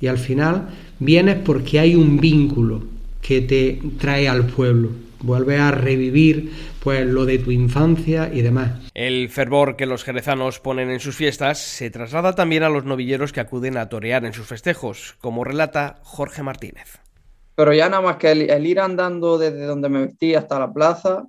Y 0.00 0.06
al 0.06 0.18
final 0.18 0.68
vienes 0.98 1.36
porque 1.44 1.78
hay 1.78 1.94
un 1.94 2.18
vínculo 2.18 2.82
que 3.20 3.40
te 3.40 3.80
trae 3.98 4.28
al 4.28 4.46
pueblo 4.46 4.90
vuelve 5.22 5.58
a 5.58 5.70
revivir 5.70 6.52
pues 6.82 7.06
lo 7.06 7.26
de 7.26 7.38
tu 7.38 7.50
infancia 7.50 8.30
y 8.32 8.42
demás. 8.42 8.72
El 8.94 9.28
fervor 9.28 9.76
que 9.76 9.86
los 9.86 10.04
jerezanos 10.04 10.60
ponen 10.60 10.90
en 10.90 11.00
sus 11.00 11.16
fiestas 11.16 11.58
se 11.58 11.90
traslada 11.90 12.34
también 12.34 12.62
a 12.62 12.68
los 12.68 12.84
novilleros 12.84 13.32
que 13.32 13.40
acuden 13.40 13.76
a 13.76 13.88
torear 13.88 14.24
en 14.24 14.32
sus 14.32 14.46
festejos, 14.46 15.16
como 15.20 15.44
relata 15.44 16.00
Jorge 16.02 16.42
Martínez. 16.42 17.00
Pero 17.54 17.74
ya 17.74 17.88
nada 17.88 18.02
más 18.02 18.16
que 18.16 18.30
el, 18.30 18.66
ir 18.66 18.80
andando 18.80 19.36
desde 19.36 19.64
donde 19.64 19.88
me 19.88 20.06
vestí 20.06 20.34
hasta 20.34 20.58
la 20.58 20.72
plaza 20.72 21.26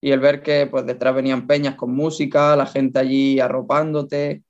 y 0.00 0.12
el 0.12 0.20
ver 0.20 0.42
que 0.42 0.68
pues 0.68 0.86
detrás 0.86 1.14
venían 1.14 1.46
peñas 1.46 1.74
con 1.74 1.92
música, 1.92 2.54
la 2.54 2.66
gente 2.66 3.00
allí 3.00 3.40
arropándote, 3.40 4.42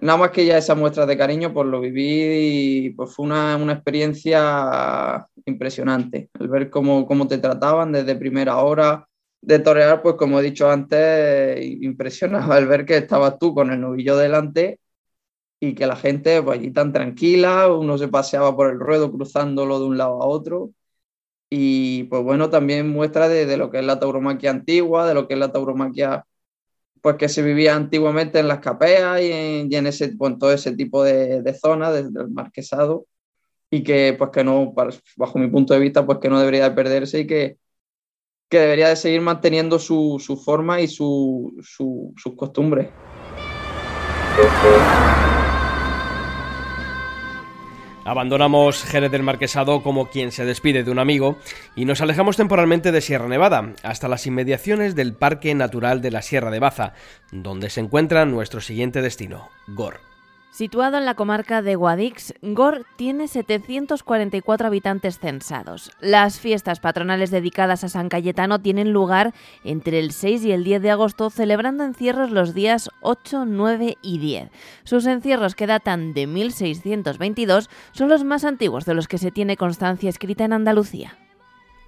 nada 0.00 0.18
más 0.18 0.30
que 0.30 0.46
ya 0.46 0.56
esa 0.56 0.74
muestra 0.74 1.04
de 1.04 1.18
cariño, 1.18 1.52
pues 1.52 1.68
lo 1.68 1.80
viví 1.80 2.86
y 2.86 2.90
pues 2.90 3.14
fue 3.14 3.26
una, 3.26 3.56
una 3.56 3.74
experiencia 3.74 5.26
impresionante. 5.46 6.30
El 6.38 6.48
ver 6.48 6.70
cómo, 6.70 7.06
cómo, 7.06 7.28
te 7.28 7.38
trataban 7.38 7.92
desde 7.92 8.16
primera 8.16 8.58
hora 8.58 9.08
de 9.40 9.58
torear, 9.58 10.02
pues 10.02 10.16
como 10.16 10.40
he 10.40 10.42
dicho 10.42 10.70
antes, 10.70 11.64
impresionaba 11.82 12.58
el 12.58 12.66
ver 12.66 12.86
que 12.86 12.96
estabas 12.98 13.38
tú 13.38 13.54
con 13.54 13.72
el 13.72 13.80
novillo 13.80 14.16
delante 14.16 14.80
y 15.60 15.74
que 15.74 15.86
la 15.86 15.96
gente 15.96 16.42
pues 16.42 16.58
allí 16.58 16.72
tan 16.72 16.92
tranquila, 16.92 17.72
uno 17.72 17.98
se 17.98 18.08
paseaba 18.08 18.56
por 18.56 18.70
el 18.70 18.80
ruedo 18.80 19.12
cruzándolo 19.12 19.80
de 19.80 19.86
un 19.86 19.98
lado 19.98 20.22
a 20.22 20.26
otro. 20.26 20.70
Y 21.50 22.04
pues 22.04 22.22
bueno, 22.24 22.50
también 22.50 22.88
muestra 22.90 23.28
de, 23.28 23.46
de 23.46 23.56
lo 23.58 23.70
que 23.70 23.80
es 23.80 23.84
la 23.84 24.00
tauromaquia 24.00 24.50
antigua, 24.50 25.06
de 25.06 25.14
lo 25.14 25.28
que 25.28 25.34
es 25.34 25.40
la 25.40 25.52
tauromaquia 25.52 26.24
pues 27.02 27.16
que 27.16 27.28
se 27.28 27.42
vivía 27.42 27.74
antiguamente 27.76 28.38
en 28.38 28.48
las 28.48 28.60
capeas 28.60 29.20
y 29.20 29.32
en, 29.76 29.86
ese, 29.86 30.10
pues, 30.16 30.38
todo 30.38 30.52
ese 30.52 30.72
tipo 30.76 31.02
de, 31.04 31.42
de 31.42 31.54
zonas 31.54 31.92
del 31.94 32.30
marquesado 32.30 33.06
y 33.72 33.82
que 33.82 34.14
pues 34.18 34.30
que 34.30 34.44
no, 34.44 34.74
bajo 35.16 35.38
mi 35.38 35.48
punto 35.48 35.72
de 35.72 35.80
vista, 35.80 36.04
pues 36.04 36.18
que 36.18 36.28
no 36.28 36.38
debería 36.38 36.68
de 36.68 36.76
perderse 36.76 37.20
y 37.20 37.26
que, 37.26 37.56
que 38.50 38.58
debería 38.58 38.90
de 38.90 38.96
seguir 38.96 39.22
manteniendo 39.22 39.78
su, 39.78 40.22
su 40.24 40.36
forma 40.36 40.82
y 40.82 40.88
su, 40.88 41.54
su, 41.62 42.12
sus 42.18 42.36
costumbres. 42.36 42.90
Abandonamos 48.04 48.84
Jerez 48.84 49.10
del 49.10 49.22
Marquesado 49.22 49.82
como 49.82 50.10
quien 50.10 50.32
se 50.32 50.44
despide 50.44 50.84
de 50.84 50.90
un 50.90 50.98
amigo 50.98 51.38
y 51.74 51.86
nos 51.86 52.02
alejamos 52.02 52.36
temporalmente 52.36 52.92
de 52.92 53.00
Sierra 53.00 53.28
Nevada, 53.28 53.72
hasta 53.82 54.06
las 54.06 54.26
inmediaciones 54.26 54.94
del 54.94 55.14
Parque 55.14 55.54
Natural 55.54 56.02
de 56.02 56.10
la 56.10 56.20
Sierra 56.20 56.50
de 56.50 56.58
Baza, 56.58 56.92
donde 57.30 57.70
se 57.70 57.80
encuentra 57.80 58.26
nuestro 58.26 58.60
siguiente 58.60 59.00
destino, 59.00 59.48
Gor. 59.68 60.11
Situado 60.52 60.98
en 60.98 61.06
la 61.06 61.14
comarca 61.14 61.62
de 61.62 61.76
Guadix, 61.76 62.34
Gor 62.42 62.84
tiene 62.96 63.26
744 63.26 64.66
habitantes 64.66 65.18
censados. 65.18 65.90
Las 65.98 66.40
fiestas 66.40 66.78
patronales 66.78 67.30
dedicadas 67.30 67.84
a 67.84 67.88
San 67.88 68.10
Cayetano 68.10 68.60
tienen 68.60 68.92
lugar 68.92 69.32
entre 69.64 69.98
el 69.98 70.12
6 70.12 70.44
y 70.44 70.52
el 70.52 70.62
10 70.62 70.82
de 70.82 70.90
agosto, 70.90 71.30
celebrando 71.30 71.84
encierros 71.84 72.32
los 72.32 72.52
días 72.52 72.90
8, 73.00 73.46
9 73.46 73.96
y 74.02 74.18
10. 74.18 74.50
Sus 74.84 75.06
encierros, 75.06 75.54
que 75.54 75.66
datan 75.66 76.12
de 76.12 76.26
1622, 76.26 77.70
son 77.92 78.10
los 78.10 78.22
más 78.22 78.44
antiguos 78.44 78.84
de 78.84 78.92
los 78.92 79.08
que 79.08 79.16
se 79.16 79.30
tiene 79.30 79.56
constancia 79.56 80.10
escrita 80.10 80.44
en 80.44 80.52
Andalucía. 80.52 81.16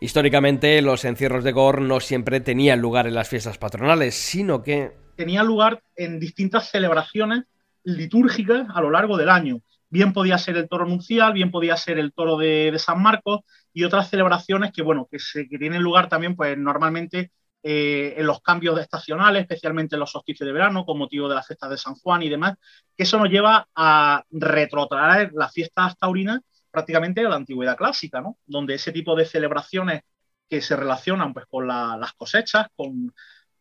Históricamente, 0.01 0.81
los 0.81 1.05
encierros 1.05 1.45
de 1.45 1.53
Gor 1.53 1.83
no 1.83 2.01
siempre 2.01 2.41
tenían 2.41 2.81
lugar 2.81 3.07
en 3.07 3.15
las 3.15 3.29
fiestas 3.29 3.59
patronales, 3.59 4.15
sino 4.15 4.63
que... 4.63 4.93
Tenían 5.17 5.47
lugar 5.47 5.83
en 5.97 6.19
distintas 6.19 6.71
celebraciones 6.71 7.45
litúrgicas 7.85 8.67
a 8.75 8.81
lo 8.81 8.91
largo 8.91 9.17
del 9.17 9.31
año. 9.31 9.61
Bien 9.89 10.13
podía 10.13 10.39
ser 10.39 10.57
el 10.57 10.69
toro 10.69 10.87
nuncial, 10.87 11.33
bien 11.33 11.51
podía 11.51 11.77
ser 11.77 11.99
el 11.99 12.13
toro 12.13 12.37
de, 12.37 12.75
San 12.79 13.01
Marcos 13.01 13.41
y 13.73 13.85
otras 13.85 14.11
celebraciones 14.11 14.73
que, 14.73 14.83
bueno, 14.83 15.07
que, 15.11 15.19
se, 15.19 15.45
tienen 15.45 15.83
lugar 15.83 16.09
también, 16.09 16.35
pues 16.35 16.59
normalmente 16.59 17.31
eh, 17.63 18.15
en 18.17 18.27
los 18.27 18.41
cambios 18.43 18.79
estacionales, 18.81 19.43
especialmente 19.43 19.97
en 19.97 20.01
los 20.01 20.11
solsticios 20.11 20.47
de 20.47 20.53
verano, 20.53 20.85
con 20.85 20.99
motivo 20.99 21.29
de 21.29 21.37
las 21.37 21.47
fiestas 21.47 21.71
de 21.71 21.79
San 21.79 21.95
Juan 21.95 22.23
y 22.23 22.29
demás, 22.29 22.55
que 22.97 23.05
eso 23.05 23.19
nos 23.19 23.31
lleva 23.31 23.69
a 23.75 24.25
retrotraer 24.31 25.31
las 25.35 25.53
fiestas 25.53 25.97
taurinas 25.97 26.41
prácticamente 26.71 27.25
a 27.25 27.29
la 27.29 27.37
antigüedad 27.37 27.77
clásica, 27.77 28.21
¿no? 28.21 28.39
Donde 28.47 28.75
ese 28.75 28.91
tipo 28.91 29.15
de 29.15 29.27
celebraciones 29.27 30.03
que 30.49 30.61
se 30.61 30.77
relacionan 30.77 31.33
pues, 31.33 31.47
con 31.47 31.69
las 31.69 32.13
cosechas, 32.15 32.67
con, 32.75 33.15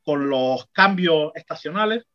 con 0.03 0.29
los 0.29 0.67
cambios 0.71 1.31
estacionales, 1.35 2.05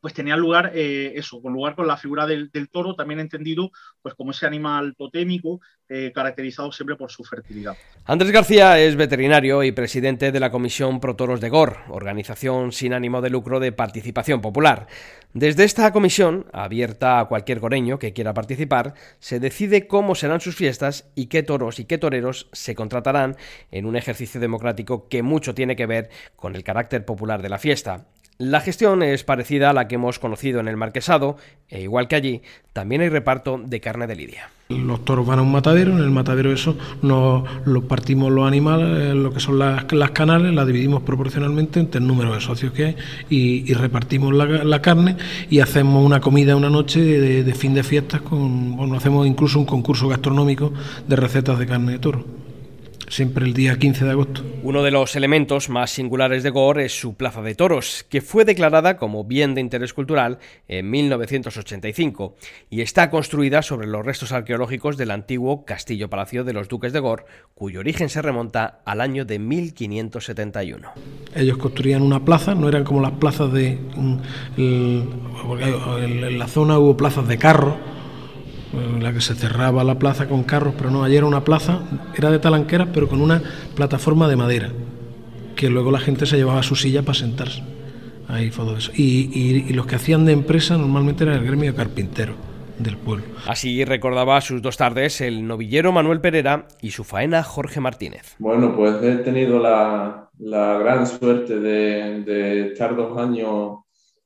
pues 0.00 0.14
tenía 0.14 0.36
lugar 0.36 0.72
eh, 0.74 1.12
eso, 1.16 1.40
con 1.42 1.52
lugar 1.52 1.74
con 1.74 1.86
la 1.86 1.96
figura 1.96 2.26
del, 2.26 2.50
toro, 2.70 2.94
también 2.94 3.20
entendido 3.20 3.70
pues 4.02 4.14
como 4.14 4.30
ese 4.30 4.46
animal 4.46 4.94
totémico 4.96 5.60
eh, 5.88 6.12
caracterizado 6.14 6.70
siempre 6.70 6.96
por 6.96 7.10
su 7.10 7.24
fertilidad. 7.24 7.76
Andrés 8.04 8.30
García 8.30 8.78
es 8.78 8.96
veterinario 8.96 9.62
y 9.62 9.72
presidente 9.72 10.32
de 10.32 10.40
la 10.40 10.50
Comisión 10.50 11.00
Pro 11.00 11.16
Toros 11.16 11.40
de 11.40 11.48
GOR, 11.48 11.78
organización 11.88 12.72
sin 12.72 12.92
ánimo 12.92 13.20
de 13.20 13.30
lucro 13.30 13.60
de 13.60 13.72
participación 13.72 14.40
popular. 14.40 14.86
Desde 15.34 15.64
esta 15.64 15.92
comisión, 15.92 16.46
abierta 16.52 17.20
a 17.20 17.26
cualquier 17.26 17.60
goreño 17.60 17.98
que 17.98 18.14
quiera 18.14 18.32
participar, 18.32 18.94
se 19.18 19.40
decide 19.40 19.86
cómo 19.86 20.14
serán 20.14 20.40
sus 20.40 20.56
fiestas 20.56 21.10
y 21.14 21.26
qué 21.26 21.42
toros 21.42 21.78
y 21.78 21.84
qué 21.84 21.98
toreros 21.98 22.48
se 22.52 22.74
contratarán 22.74 23.36
en 23.70 23.84
un 23.84 23.96
ejercicio 23.96 24.40
democrático 24.40 25.08
que 25.08 25.22
mucho 25.22 25.54
tiene 25.54 25.76
que 25.76 25.86
ver 25.86 26.08
con 26.36 26.56
el 26.56 26.64
carácter 26.64 27.04
popular 27.04 27.42
de 27.42 27.50
la 27.50 27.58
fiesta. 27.58 28.06
La 28.40 28.60
gestión 28.60 29.02
es 29.02 29.24
parecida 29.24 29.70
a 29.70 29.72
la 29.72 29.88
que 29.88 29.96
hemos 29.96 30.20
conocido 30.20 30.60
en 30.60 30.68
el 30.68 30.76
Marquesado, 30.76 31.36
e 31.68 31.82
igual 31.82 32.06
que 32.06 32.14
allí, 32.14 32.42
también 32.72 33.00
hay 33.00 33.08
reparto 33.08 33.60
de 33.60 33.80
carne 33.80 34.06
de 34.06 34.14
lidia. 34.14 34.48
Los 34.68 35.04
toros 35.04 35.26
van 35.26 35.40
a 35.40 35.42
un 35.42 35.50
matadero, 35.50 35.90
en 35.90 35.98
el 35.98 36.10
matadero 36.12 36.52
eso 36.52 36.78
nos 37.02 37.42
lo 37.66 37.88
partimos 37.88 38.30
los 38.30 38.46
animales, 38.46 39.12
lo 39.16 39.32
que 39.32 39.40
son 39.40 39.58
las, 39.58 39.86
canales, 40.12 40.54
las 40.54 40.68
dividimos 40.68 41.02
proporcionalmente 41.02 41.80
entre 41.80 42.00
el 42.00 42.06
número 42.06 42.32
de 42.32 42.40
socios 42.40 42.72
que 42.72 42.84
hay 42.84 42.96
y, 43.28 43.74
repartimos 43.74 44.32
la, 44.32 44.82
carne 44.82 45.16
y 45.50 45.58
hacemos 45.58 46.06
una 46.06 46.20
comida 46.20 46.54
una 46.54 46.70
noche 46.70 47.00
de, 47.00 47.42
de 47.42 47.54
fin 47.54 47.74
de 47.74 47.82
fiestas 47.82 48.20
con, 48.20 48.76
bueno, 48.76 48.96
hacemos 48.96 49.26
incluso 49.26 49.58
un 49.58 49.66
concurso 49.66 50.06
gastronómico 50.06 50.72
de 51.08 51.16
recetas 51.16 51.58
de 51.58 51.66
carne 51.66 51.92
de 51.92 51.98
toro 51.98 52.47
siempre 53.08 53.44
el 53.44 53.54
día 53.54 53.78
15 53.78 54.04
de 54.04 54.10
agosto. 54.10 54.44
Uno 54.62 54.82
de 54.82 54.90
los 54.90 55.16
elementos 55.16 55.68
más 55.68 55.90
singulares 55.90 56.42
de 56.42 56.50
Gor 56.50 56.80
es 56.80 56.98
su 56.98 57.14
plaza 57.14 57.42
de 57.42 57.54
toros, 57.54 58.04
que 58.08 58.20
fue 58.20 58.44
declarada 58.44 58.96
como 58.96 59.24
bien 59.24 59.54
de 59.54 59.60
interés 59.60 59.92
cultural 59.92 60.38
en 60.68 60.90
1985 60.90 62.36
y 62.70 62.80
está 62.80 63.10
construida 63.10 63.62
sobre 63.62 63.86
los 63.86 64.04
restos 64.04 64.32
arqueológicos 64.32 64.96
del 64.96 65.10
antiguo 65.10 65.64
castillo-palacio 65.64 66.44
de 66.44 66.52
los 66.52 66.68
duques 66.68 66.92
de 66.92 67.00
Gor, 67.00 67.26
cuyo 67.54 67.80
origen 67.80 68.08
se 68.08 68.22
remonta 68.22 68.80
al 68.84 69.00
año 69.00 69.24
de 69.24 69.38
1571. 69.38 70.92
Ellos 71.34 71.58
construían 71.58 72.02
una 72.02 72.24
plaza, 72.24 72.54
no 72.54 72.68
eran 72.68 72.84
como 72.84 73.00
las 73.00 73.12
plazas 73.12 73.52
de... 73.52 73.78
Mm, 73.96 74.18
en 74.56 76.38
la 76.38 76.46
zona 76.46 76.78
hubo 76.78 76.96
plazas 76.96 77.26
de 77.28 77.38
carro, 77.38 77.76
en 78.72 79.02
la 79.02 79.12
que 79.12 79.20
se 79.20 79.34
cerraba 79.34 79.84
la 79.84 79.98
plaza 79.98 80.28
con 80.28 80.44
carros, 80.44 80.74
pero 80.76 80.90
no, 80.90 81.04
ayer 81.04 81.18
era 81.18 81.26
una 81.26 81.44
plaza, 81.44 81.80
era 82.16 82.30
de 82.30 82.38
talanqueras, 82.38 82.88
pero 82.92 83.08
con 83.08 83.20
una 83.20 83.42
plataforma 83.74 84.28
de 84.28 84.36
madera, 84.36 84.70
que 85.56 85.70
luego 85.70 85.90
la 85.90 86.00
gente 86.00 86.26
se 86.26 86.36
llevaba 86.36 86.60
a 86.60 86.64
su 86.64 86.76
silla 86.76 87.02
para 87.02 87.18
sentarse. 87.18 87.62
Ahí 88.28 88.50
fue 88.50 88.66
todo 88.66 88.76
eso. 88.76 88.92
Y, 88.94 89.72
los 89.72 89.86
que 89.86 89.96
hacían 89.96 90.26
de 90.26 90.32
empresa 90.32 90.76
normalmente 90.76 91.24
era 91.24 91.34
el 91.34 91.44
gremio 91.44 91.74
carpintero 91.74 92.34
del 92.78 92.96
pueblo. 92.96 93.24
Así 93.46 93.84
recordaba 93.84 94.40
sus 94.40 94.60
dos 94.60 94.76
tardes 94.76 95.20
el 95.20 95.46
novillero 95.46 95.90
Manuel 95.92 96.20
Pereira 96.20 96.68
y 96.82 96.90
su 96.90 97.04
faena 97.04 97.42
Jorge 97.42 97.80
Martínez. 97.80 98.36
Bueno, 98.38 98.76
pues 98.76 99.02
he 99.02 99.16
tenido 99.16 99.58
la, 99.58 100.28
gran 100.38 101.06
suerte 101.06 101.58
de, 101.58 102.68
estar 102.68 102.94
dos 102.94 103.18
años 103.18 103.78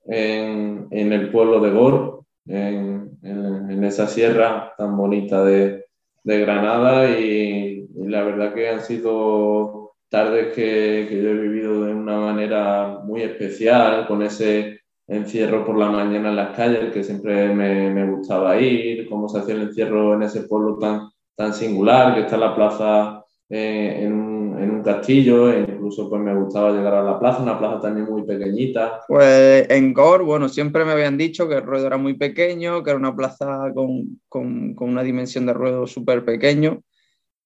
en, 0.04 0.88
en 0.90 1.12
el 1.12 1.30
pueblo 1.30 1.60
de 1.60 1.70
Gor, 1.70 2.21
en, 2.46 3.84
esa 3.84 4.06
sierra 4.06 4.74
tan 4.78 4.96
bonita 4.96 5.44
de, 5.44 5.86
de 6.24 6.40
Granada 6.40 7.10
y, 7.18 7.88
la 7.94 8.22
verdad 8.24 8.54
que 8.54 8.68
han 8.68 8.80
sido 8.80 9.92
tardes 10.08 10.54
que, 10.54 11.06
que, 11.08 11.22
yo 11.22 11.30
he 11.30 11.34
vivido 11.34 11.84
de 11.84 11.94
una 11.94 12.18
manera 12.18 13.00
muy 13.04 13.22
especial, 13.22 14.06
con 14.06 14.22
ese 14.22 14.80
encierro 15.06 15.64
por 15.64 15.78
la 15.78 15.90
mañana 15.90 16.30
en 16.30 16.36
las 16.36 16.56
calles 16.56 16.92
que 16.92 17.04
siempre 17.04 17.54
me, 17.54 17.90
me 17.90 18.10
gustaba 18.10 18.58
ir, 18.58 19.08
cómo 19.08 19.28
se 19.28 19.38
hacía 19.38 19.54
el 19.54 19.62
encierro 19.62 20.14
en 20.14 20.22
ese 20.22 20.42
pueblo 20.42 20.78
tan, 20.78 21.10
tan 21.34 21.54
singular, 21.54 22.14
que 22.14 22.20
está 22.22 22.36
la 22.36 22.54
plaza 22.54 23.24
eh, 23.48 24.04
en, 24.04 24.12
un, 24.12 24.31
castillo, 24.82 25.52
e 25.52 25.60
incluso 25.60 26.08
pues 26.08 26.20
me 26.20 26.34
gustaba 26.34 26.70
llegar 26.72 26.94
a 26.94 27.02
la 27.02 27.18
plaza, 27.18 27.42
una 27.42 27.58
plaza 27.58 27.80
también 27.80 28.06
muy 28.06 28.22
pequeñita. 28.24 29.00
Pues 29.08 29.68
en 29.70 29.92
Gor, 29.92 30.22
bueno, 30.24 30.48
siempre 30.48 30.84
me 30.84 30.92
habían 30.92 31.16
dicho 31.16 31.48
que 31.48 31.56
el 31.56 31.62
ruedo 31.62 31.86
era 31.86 31.96
muy 31.96 32.14
pequeño, 32.14 32.82
que 32.82 32.90
era 32.90 32.98
una 32.98 33.14
plaza 33.14 33.72
con, 33.74 34.20
con, 34.28 34.74
una 34.78 35.02
dimensión 35.02 35.46
de 35.46 35.52
ruedo 35.52 35.86
súper 35.86 36.24
pequeño. 36.24 36.82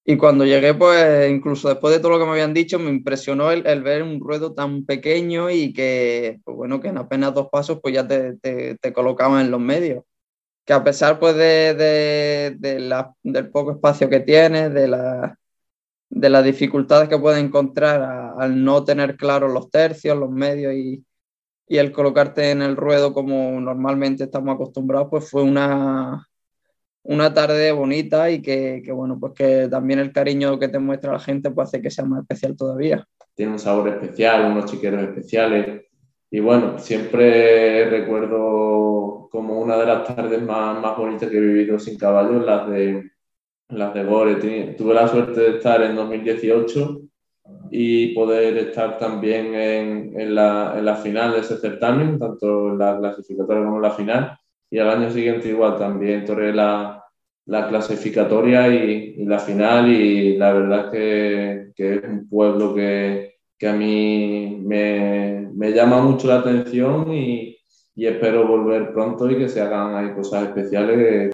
Y 0.04 0.16
cuando 0.16 0.44
llegué, 0.44 0.72
pues 0.74 1.30
incluso 1.30 1.68
después 1.68 1.92
de 1.92 2.00
todo 2.00 2.12
lo 2.12 2.18
que 2.18 2.26
me 2.26 2.32
habían 2.32 2.54
dicho, 2.54 2.78
me 2.78 2.90
impresionó 2.90 3.50
el, 3.50 3.66
el 3.66 3.82
ver 3.82 4.02
un 4.02 4.20
ruedo 4.20 4.54
tan 4.54 4.84
pequeño 4.84 5.50
y 5.50 5.72
que, 5.72 6.38
pues 6.44 6.56
bueno, 6.56 6.80
que 6.80 6.88
en 6.88 6.98
apenas 6.98 7.34
dos 7.34 7.48
pasos 7.50 7.80
pues 7.82 7.94
ya 7.94 8.06
te, 8.06 8.36
te, 8.36 8.76
te 8.76 8.92
colocaban 8.92 9.44
en 9.44 9.50
los 9.50 9.60
medios 9.60 10.04
que 10.66 10.72
a 10.72 10.82
pesar 10.82 11.18
pues 11.20 11.36
de, 11.36 11.74
de, 11.74 12.56
de 12.58 12.80
la, 12.80 13.14
del 13.22 13.50
poco 13.50 13.70
espacio 13.70 14.10
que 14.10 14.20
tiene, 14.20 14.68
de 14.68 14.88
la, 14.88 15.38
de 16.08 16.30
las 16.30 16.44
dificultades 16.44 17.08
que 17.08 17.18
puedes 17.18 17.42
encontrar 17.42 18.34
al 18.38 18.64
no 18.64 18.84
tener 18.84 19.16
claros 19.16 19.52
los 19.52 19.70
tercios, 19.70 20.16
los 20.16 20.30
medios 20.30 20.72
y, 20.74 21.04
y, 21.68 21.76
el 21.78 21.92
colocarte 21.92 22.50
en 22.50 22.62
el 22.62 22.76
ruedo 22.76 23.12
como 23.12 23.60
normalmente 23.60 24.24
estamos 24.24 24.54
acostumbrados, 24.54 25.08
pues 25.10 25.28
fue 25.28 25.42
una, 25.42 26.26
una 27.02 27.34
tarde 27.34 27.72
bonita 27.72 28.30
y 28.30 28.40
que, 28.40 28.82
que, 28.84 28.92
bueno, 28.92 29.18
pues 29.18 29.32
que 29.32 29.68
también 29.68 29.98
el 29.98 30.12
cariño 30.12 30.58
que 30.58 30.68
te 30.68 30.78
muestra 30.78 31.12
la 31.12 31.20
gente 31.20 31.50
pues 31.50 31.68
hace 31.68 31.82
que 31.82 31.90
sea 31.90 32.04
más 32.04 32.22
especial 32.22 32.56
todavía. 32.56 33.06
Tiene 33.34 33.52
un 33.52 33.58
sabor 33.58 33.88
especial, 33.88 34.50
unos 34.50 34.70
chiqueros 34.70 35.02
especiales 35.02 35.86
y 36.30 36.40
bueno, 36.40 36.78
siempre 36.78 37.88
recuerdo 37.88 39.28
como 39.30 39.60
una 39.60 39.76
de 39.76 39.86
las 39.86 40.04
tardes 40.04 40.42
más, 40.42 40.80
más 40.80 40.96
bonitas 40.96 41.30
que 41.30 41.36
he 41.36 41.40
vivido 41.40 41.78
sin 41.78 41.96
caballos, 41.96 42.44
las 42.44 42.68
de 42.68 43.10
las 43.68 43.94
de 43.94 44.04
Gore. 44.04 44.74
Tuve 44.76 44.94
la 44.94 45.08
suerte 45.08 45.40
de 45.40 45.56
estar 45.56 45.82
en 45.82 45.96
2018 45.96 47.00
y 47.70 48.14
poder 48.14 48.56
estar 48.58 48.98
también 48.98 49.54
en, 49.54 50.20
en, 50.20 50.34
la, 50.34 50.74
en, 50.76 50.84
la, 50.84 50.96
final 50.96 51.32
de 51.32 51.40
ese 51.40 51.56
certamen, 51.58 52.18
tanto 52.18 52.68
en 52.70 52.78
la 52.78 52.98
clasificatoria 52.98 53.64
como 53.64 53.76
en 53.76 53.82
la 53.82 53.90
final. 53.90 54.38
Y 54.70 54.78
al 54.78 54.90
año 54.90 55.10
siguiente 55.10 55.48
igual 55.48 55.76
también 55.76 56.24
toré 56.24 56.52
la, 56.52 57.04
la 57.46 57.68
clasificatoria 57.68 58.68
y, 58.68 59.14
y, 59.18 59.24
la 59.24 59.38
final 59.38 59.88
y 59.88 60.36
la 60.36 60.52
verdad 60.52 60.90
que, 60.90 61.72
que 61.74 61.94
es 61.94 62.04
un 62.04 62.28
pueblo 62.28 62.74
que, 62.74 63.36
que 63.56 63.68
a 63.68 63.72
mí 63.72 64.60
me, 64.64 65.48
me, 65.54 65.72
llama 65.72 66.02
mucho 66.02 66.26
la 66.26 66.40
atención 66.40 67.12
y, 67.12 67.56
y 67.94 68.06
espero 68.06 68.46
volver 68.46 68.92
pronto 68.92 69.30
y 69.30 69.38
que 69.38 69.48
se 69.48 69.60
hagan 69.60 69.94
ahí 69.94 70.14
cosas 70.14 70.48
especiales. 70.48 71.32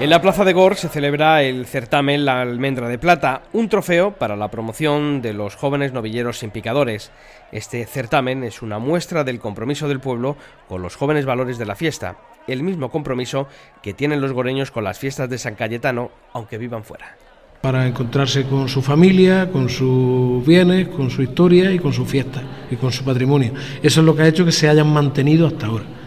En 0.00 0.08
la 0.08 0.22
Plaza 0.22 0.46
de 0.46 0.54
Gor 0.54 0.76
se 0.76 0.88
celebra 0.88 1.42
el 1.42 1.66
certamen 1.66 2.24
La 2.24 2.40
Almendra 2.40 2.88
de 2.88 2.98
Plata, 2.98 3.42
un 3.52 3.68
trofeo 3.68 4.12
para 4.12 4.34
la 4.34 4.50
promoción 4.50 5.20
de 5.20 5.34
los 5.34 5.56
jóvenes 5.56 5.92
novilleros 5.92 6.38
sin 6.38 6.48
picadores. 6.48 7.10
Este 7.52 7.84
certamen 7.84 8.42
es 8.42 8.62
una 8.62 8.78
muestra 8.78 9.24
del 9.24 9.40
compromiso 9.40 9.88
del 9.88 10.00
pueblo 10.00 10.38
con 10.70 10.80
los 10.80 10.96
jóvenes 10.96 11.26
valores 11.26 11.58
de 11.58 11.66
la 11.66 11.74
fiesta, 11.74 12.16
el 12.46 12.62
mismo 12.62 12.90
compromiso 12.90 13.46
que 13.82 13.92
tienen 13.92 14.22
los 14.22 14.32
goreños 14.32 14.70
con 14.70 14.84
las 14.84 14.98
fiestas 14.98 15.28
de 15.28 15.36
San 15.36 15.54
Cayetano, 15.54 16.10
aunque 16.32 16.56
vivan 16.56 16.82
fuera. 16.82 17.18
Para 17.60 17.86
encontrarse 17.86 18.44
con 18.44 18.70
su 18.70 18.80
familia, 18.80 19.50
con 19.52 19.68
sus 19.68 20.46
bienes, 20.46 20.88
con 20.88 21.10
su 21.10 21.20
historia 21.20 21.72
y 21.72 21.78
con 21.78 21.92
su 21.92 22.06
fiesta 22.06 22.42
y 22.70 22.76
con 22.76 22.90
su 22.90 23.04
patrimonio. 23.04 23.52
Eso 23.82 24.00
es 24.00 24.06
lo 24.06 24.16
que 24.16 24.22
ha 24.22 24.28
hecho 24.28 24.46
que 24.46 24.52
se 24.52 24.66
hayan 24.66 24.90
mantenido 24.90 25.46
hasta 25.46 25.66
ahora. 25.66 25.99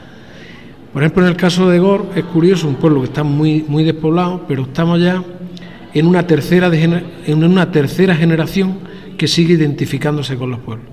Por 0.94 1.02
ejemplo, 1.02 1.24
en 1.24 1.30
el 1.30 1.36
caso 1.36 1.68
de 1.70 1.80
Gor 1.80 2.06
es 2.16 2.24
curioso, 2.26 2.68
un 2.68 2.76
pueblo 2.76 3.02
que 3.02 3.08
está 3.08 3.24
muy, 3.24 3.66
muy 3.68 3.84
despoblado, 3.84 4.46
pero 4.48 4.62
estamos 4.62 5.02
ya 5.02 5.24
en 5.92 6.06
una, 6.06 6.28
tercera 6.28 6.72
en 6.72 7.44
una 7.44 7.72
tercera 7.72 8.16
generación 8.16 8.78
que 9.18 9.28
sigue 9.28 9.56
identificándose 9.56 10.38
con 10.38 10.52
los 10.52 10.60
pueblos. 10.60 10.88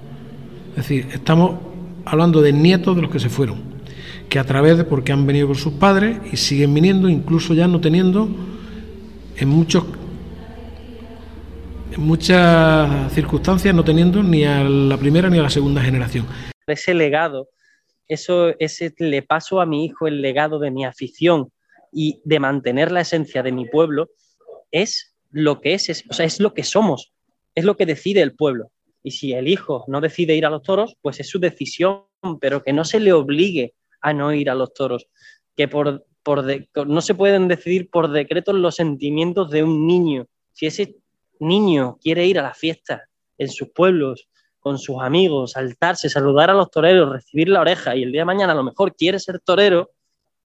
Es 0.70 0.76
decir, 0.76 1.06
estamos 1.12 1.56
hablando 2.06 2.40
de 2.40 2.52
nietos 2.52 2.96
de 2.96 3.02
los 3.02 3.10
que 3.10 3.20
se 3.20 3.28
fueron, 3.28 3.58
que 4.30 4.38
a 4.38 4.44
través 4.44 4.78
de 4.78 4.84
porque 4.84 5.12
han 5.12 5.26
venido 5.26 5.48
con 5.48 5.56
sus 5.56 5.74
padres 5.74 6.16
y 6.32 6.38
siguen 6.38 6.72
viniendo, 6.72 7.06
incluso 7.08 7.52
ya 7.52 7.68
no 7.68 7.80
teniendo 7.80 8.28
en 9.36 9.48
muchos 9.48 9.84
en 11.92 12.02
muchas 12.02 13.12
circunstancias 13.12 13.74
no 13.74 13.82
teniendo 13.82 14.22
ni 14.22 14.44
a 14.44 14.62
la 14.62 14.96
primera 14.96 15.28
ni 15.28 15.38
a 15.38 15.42
la 15.42 15.50
segunda 15.50 15.82
generación. 15.82 16.24
Ese 16.66 16.94
legado 16.94 17.48
eso, 18.10 18.54
ese 18.58 18.92
le 18.98 19.22
paso 19.22 19.60
a 19.60 19.66
mi 19.66 19.84
hijo 19.84 20.08
el 20.08 20.20
legado 20.20 20.58
de 20.58 20.70
mi 20.70 20.84
afición 20.84 21.52
y 21.92 22.20
de 22.24 22.40
mantener 22.40 22.90
la 22.90 23.02
esencia 23.02 23.42
de 23.42 23.52
mi 23.52 23.68
pueblo, 23.68 24.10
es 24.72 25.14
lo 25.30 25.60
que 25.60 25.74
es, 25.74 25.88
es, 25.88 26.04
o 26.10 26.12
sea, 26.12 26.26
es 26.26 26.40
lo 26.40 26.52
que 26.52 26.64
somos, 26.64 27.12
es 27.54 27.64
lo 27.64 27.76
que 27.76 27.86
decide 27.86 28.20
el 28.20 28.34
pueblo. 28.34 28.72
Y 29.02 29.12
si 29.12 29.32
el 29.32 29.48
hijo 29.48 29.84
no 29.86 30.00
decide 30.00 30.34
ir 30.34 30.44
a 30.44 30.50
los 30.50 30.62
toros, 30.62 30.96
pues 31.00 31.20
es 31.20 31.28
su 31.28 31.38
decisión, 31.38 32.02
pero 32.40 32.62
que 32.62 32.72
no 32.72 32.84
se 32.84 33.00
le 33.00 33.12
obligue 33.12 33.74
a 34.00 34.12
no 34.12 34.32
ir 34.32 34.50
a 34.50 34.54
los 34.54 34.74
toros, 34.74 35.06
que 35.56 35.68
por, 35.68 36.04
por 36.22 36.44
no 36.86 37.00
se 37.00 37.14
pueden 37.14 37.48
decidir 37.48 37.90
por 37.90 38.10
decreto 38.10 38.52
los 38.52 38.74
sentimientos 38.74 39.50
de 39.50 39.62
un 39.62 39.86
niño. 39.86 40.26
Si 40.52 40.66
ese 40.66 40.96
niño 41.38 41.98
quiere 42.02 42.26
ir 42.26 42.38
a 42.38 42.42
la 42.42 42.54
fiesta 42.54 43.04
en 43.38 43.48
sus 43.48 43.70
pueblos, 43.70 44.28
con 44.60 44.78
sus 44.78 45.00
amigos, 45.00 45.52
saltarse, 45.52 46.08
saludar 46.08 46.50
a 46.50 46.54
los 46.54 46.70
toreros, 46.70 47.10
recibir 47.10 47.48
la 47.48 47.60
oreja 47.60 47.96
y 47.96 48.02
el 48.02 48.12
día 48.12 48.22
de 48.22 48.26
mañana 48.26 48.52
a 48.52 48.56
lo 48.56 48.62
mejor 48.62 48.94
quiere 48.94 49.18
ser 49.18 49.40
torero 49.40 49.90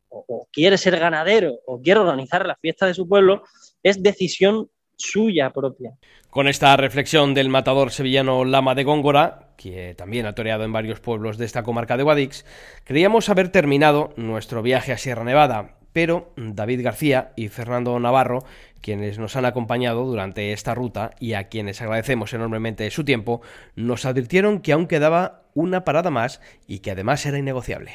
o, 0.09 0.47
quiere 0.51 0.77
ser 0.77 0.97
ganadero 0.97 1.59
o 1.65 1.81
quiere 1.81 1.99
organizar 1.99 2.45
la 2.45 2.55
fiesta 2.55 2.85
de 2.85 2.93
su 2.93 3.07
pueblo, 3.07 3.43
es 3.83 4.01
decisión 4.01 4.69
suya 4.95 5.49
propia. 5.49 5.91
Con 6.29 6.47
esta 6.47 6.75
reflexión 6.77 7.33
del 7.33 7.49
matador 7.49 7.91
sevillano 7.91 8.45
Lama 8.45 8.75
de 8.75 8.85
Góngora, 8.85 9.53
que 9.57 9.93
también 9.95 10.25
ha 10.25 10.35
toreado 10.35 10.63
en 10.63 10.71
varios 10.71 11.01
pueblos 11.01 11.37
de 11.37 11.45
esta 11.45 11.63
comarca 11.63 11.97
de 11.97 12.03
Guadix, 12.03 12.45
creíamos 12.85 13.29
haber 13.29 13.49
terminado 13.49 14.13
nuestro 14.15 14.61
viaje 14.61 14.93
a 14.93 14.97
Sierra 14.97 15.25
Nevada, 15.25 15.77
pero 15.91 16.33
David 16.35 16.83
García 16.83 17.31
y 17.37 17.47
Fernando 17.47 17.97
Navarro, 17.99 18.43
quienes 18.85 19.17
nos 19.17 19.35
han 19.35 19.45
acompañado 19.45 20.05
durante 20.05 20.53
esta 20.53 20.75
ruta 20.75 21.09
y 21.19 21.33
a 21.33 21.45
quienes 21.45 21.81
agradecemos 21.81 22.31
enormemente 22.35 22.91
su 22.91 23.03
tiempo, 23.03 23.41
nos 23.75 24.05
advirtieron 24.05 24.59
que 24.59 24.73
aún 24.73 24.85
quedaba 24.85 25.41
una 25.55 25.83
parada 25.83 26.11
más 26.11 26.39
y 26.67 26.79
que 26.79 26.91
además 26.91 27.25
era 27.25 27.39
innegociable. 27.39 27.93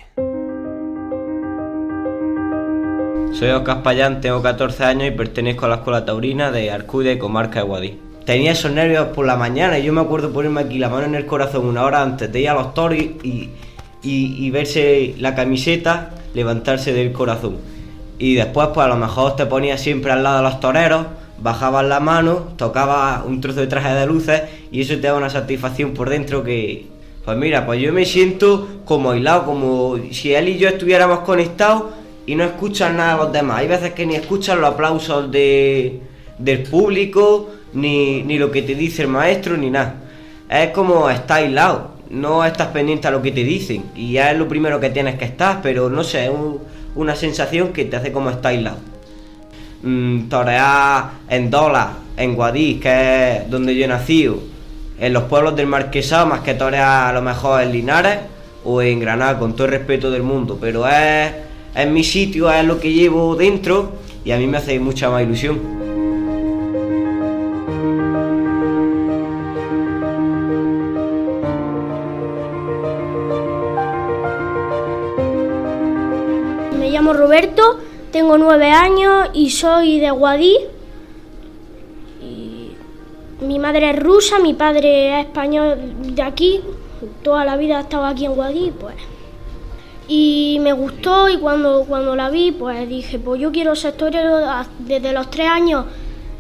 Soy 3.33 3.51
Oscar 3.51 3.85
Payán, 3.85 4.21
tengo 4.21 4.43
14 4.43 4.83
años 4.83 5.07
y 5.07 5.11
pertenezco 5.13 5.67
a 5.67 5.69
la 5.69 5.75
Escuela 5.77 6.05
Taurina 6.05 6.51
de 6.51 6.73
Arcude, 6.73 7.21
comarca 7.21 7.61
de 7.61 7.67
Guadí. 7.67 8.01
Tenía 8.27 8.51
esos 8.51 8.73
nervios 8.73 9.11
por 9.15 9.27
la 9.27 9.37
mañana 9.37 9.79
y 9.79 9.85
yo 9.85 9.93
me 9.93 10.01
acuerdo 10.01 10.33
ponerme 10.33 10.63
aquí 10.63 10.81
la 10.81 10.89
mano 10.89 11.07
en 11.07 11.15
el 11.15 11.25
corazón 11.25 11.67
una 11.67 11.85
hora 11.85 12.03
antes 12.03 12.33
de 12.33 12.41
ir 12.41 12.49
a 12.49 12.55
los 12.55 12.75
toros 12.75 12.99
y, 12.99 13.51
y 14.03 14.51
verse 14.51 15.15
la 15.19 15.37
camiseta 15.37 16.11
levantarse 16.35 16.93
del 16.93 17.13
corazón 17.13 17.80
y 18.21 18.35
después 18.35 18.69
pues 18.75 18.85
a 18.85 18.89
lo 18.89 18.97
mejor 18.97 19.35
te 19.35 19.47
ponías 19.47 19.81
siempre 19.81 20.13
al 20.13 20.23
lado 20.23 20.37
de 20.37 20.43
los 20.43 20.61
toreros, 20.61 21.07
bajabas 21.39 21.87
la 21.87 22.01
mano, 22.01 22.49
tocabas 22.57 23.25
un 23.25 23.41
trozo 23.41 23.61
de 23.61 23.67
traje 23.67 23.95
de 23.95 24.07
luces 24.07 24.43
y 24.71 24.83
eso 24.83 24.95
te 24.95 25.07
da 25.07 25.15
una 25.15 25.31
satisfacción 25.31 25.95
por 25.95 26.11
dentro 26.11 26.45
que, 26.45 26.87
pues 27.25 27.37
mira, 27.39 27.65
pues 27.65 27.81
yo 27.81 27.95
me 27.95 28.05
siento 28.05 28.69
como 28.85 29.13
aislado, 29.13 29.47
como 29.47 29.97
si 30.13 30.35
él 30.35 30.51
y 30.51 30.59
yo 30.59 30.69
estuviéramos 30.69 31.21
conectados 31.21 31.85
y 32.27 32.35
no 32.35 32.45
escuchan 32.45 32.99
nada 32.99 33.15
de 33.15 33.25
los 33.25 33.33
demás. 33.33 33.61
Hay 33.61 33.69
veces 33.69 33.95
que 33.95 34.05
ni 34.05 34.17
escuchan 34.17 34.61
los 34.61 34.75
aplausos 34.75 35.31
de, 35.31 36.01
del 36.37 36.63
público, 36.65 37.49
ni, 37.73 38.23
ni 38.23 38.39
lo 38.39 38.51
que 38.51 38.61
te 38.61 38.75
dice 38.75 39.03
el 39.03 39.09
maestro, 39.09 39.57
ni 39.57 39.71
nada. 39.71 39.95
Es 40.51 40.73
como 40.73 41.09
estar 41.09 41.39
aislado, 41.39 41.93
no 42.11 42.45
estás 42.45 42.69
pendiente 42.69 43.09
a 43.09 43.13
lo 43.13 43.23
que 43.23 43.33
te 43.33 43.45
dicen 43.45 43.85
y 43.95 44.13
ya 44.13 44.31
es 44.33 44.39
lo 44.39 44.47
primero 44.47 44.79
que 44.79 44.91
tienes 44.91 45.15
que 45.15 45.25
estar, 45.25 45.63
pero 45.63 45.89
no 45.89 46.05
sé, 46.05 46.29
un 46.29 46.59
una 46.95 47.15
sensación 47.15 47.73
que 47.73 47.85
te 47.85 47.97
hace 47.97 48.13
como 48.13 48.31
aislado. 48.43 48.79
Mm, 49.83 50.29
torear 50.29 51.11
en 51.29 51.51
Dola, 51.51 51.93
en 52.17 52.35
Guadix, 52.35 52.83
que 52.83 53.37
es 53.37 53.51
donde 53.51 53.75
yo 53.75 53.89
nacido, 53.89 54.39
en 54.99 55.13
los 55.13 55.25
pueblos 55.25 55.57
del 55.57 55.67
Marquesado, 55.67 56.27
más 56.27 56.41
que 56.41 56.55
torear 56.55 57.09
a 57.09 57.13
lo 57.13 57.23
mejor 57.23 57.63
en 57.63 57.73
Linares 57.73 58.19
o 58.65 58.83
en 58.83 59.01
Granada, 59.01 59.39
con 59.39 59.55
todo 59.55 59.67
el 59.67 59.73
respeto 59.73 60.11
del 60.11 60.23
mundo, 60.23 60.59
pero 60.61 60.87
es, 60.87 61.33
es 61.75 61.89
mi 61.89 62.05
sitio, 62.05 62.53
es 62.53 62.65
lo 62.65 62.79
que 62.79 62.93
llevo 62.93 63.37
dentro 63.37 63.93
y 64.25 64.33
a 64.33 64.37
mí 64.37 64.47
me 64.47 64.59
hace 64.59 64.79
mucha 64.79 65.09
más 65.09 65.23
ilusión. 65.23 65.80
Roberto, 77.31 77.79
tengo 78.11 78.39
nueve 78.39 78.73
años 78.73 79.29
y 79.35 79.51
soy 79.51 80.01
de 80.01 80.11
Guadí. 80.11 80.57
mi 83.43 83.61
madre 83.61 83.91
es 83.91 84.03
rusa, 84.03 84.41
mi 84.41 84.53
padre 84.53 85.21
es 85.21 85.27
español 85.27 85.79
de 86.13 86.23
aquí, 86.23 86.61
toda 87.23 87.45
la 87.45 87.57
vida 87.57 87.79
he 87.79 87.83
estado 87.83 88.05
aquí 88.05 88.25
en 88.25 88.35
Guadí, 88.35 88.73
pues. 88.73 88.97
Y 90.09 90.59
me 90.63 90.73
gustó 90.73 91.29
y 91.29 91.37
cuando, 91.37 91.85
cuando 91.85 92.17
la 92.17 92.31
vi, 92.31 92.51
pues 92.51 92.89
dije, 92.89 93.21
pues 93.21 93.41
yo 93.41 93.53
quiero 93.53 93.77
ser 93.77 93.93
torero 93.93 94.41
desde 94.81 95.13
los 95.13 95.31
tres 95.31 95.47
años. 95.47 95.85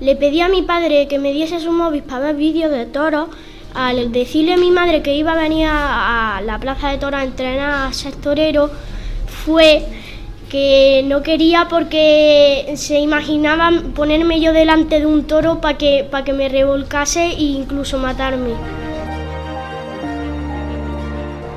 Le 0.01 0.17
pedí 0.17 0.41
a 0.41 0.49
mi 0.49 0.63
padre 0.63 1.07
que 1.07 1.21
me 1.21 1.33
diese 1.33 1.61
su 1.61 1.71
móvil 1.71 2.03
para 2.03 2.27
ver 2.27 2.35
vídeos 2.35 2.73
de 2.73 2.87
toros. 2.87 3.29
Al 3.75 4.11
decirle 4.11 4.55
a 4.55 4.57
mi 4.57 4.73
madre 4.73 5.03
que 5.03 5.15
iba 5.15 5.35
a 5.35 5.41
venir 5.41 5.69
a, 5.71 6.43
la 6.45 6.59
plaza 6.59 6.89
de 6.89 6.99
toros 6.99 7.21
a 7.21 7.23
entrenar 7.23 7.87
a 7.87 7.93
ser 7.93 8.17
torero, 8.17 8.69
fue 9.29 9.87
que 10.51 11.03
no 11.07 11.23
quería 11.23 11.69
porque 11.71 12.75
se 12.77 12.99
imaginaban 12.99 13.93
ponerme 13.93 14.41
yo 14.41 14.53
delante 14.53 14.99
de 14.99 15.07
un 15.07 15.27
toro 15.27 15.61
para 15.61 15.79
que, 15.79 16.07
para 16.11 16.25
que 16.25 16.33
me 16.35 16.49
revolcase 16.49 17.25
e 17.25 17.43
incluso 17.43 17.99
matarme. 17.99 18.51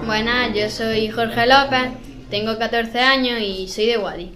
Buenas, 0.06 0.56
yo 0.56 0.70
soy 0.70 1.10
Jorge 1.10 1.48
López, 1.48 1.92
tengo 2.30 2.58
14 2.58 3.00
años 3.00 3.42
y 3.42 3.68
soy 3.68 3.88
de 3.88 3.98
Guadi. 3.98 4.32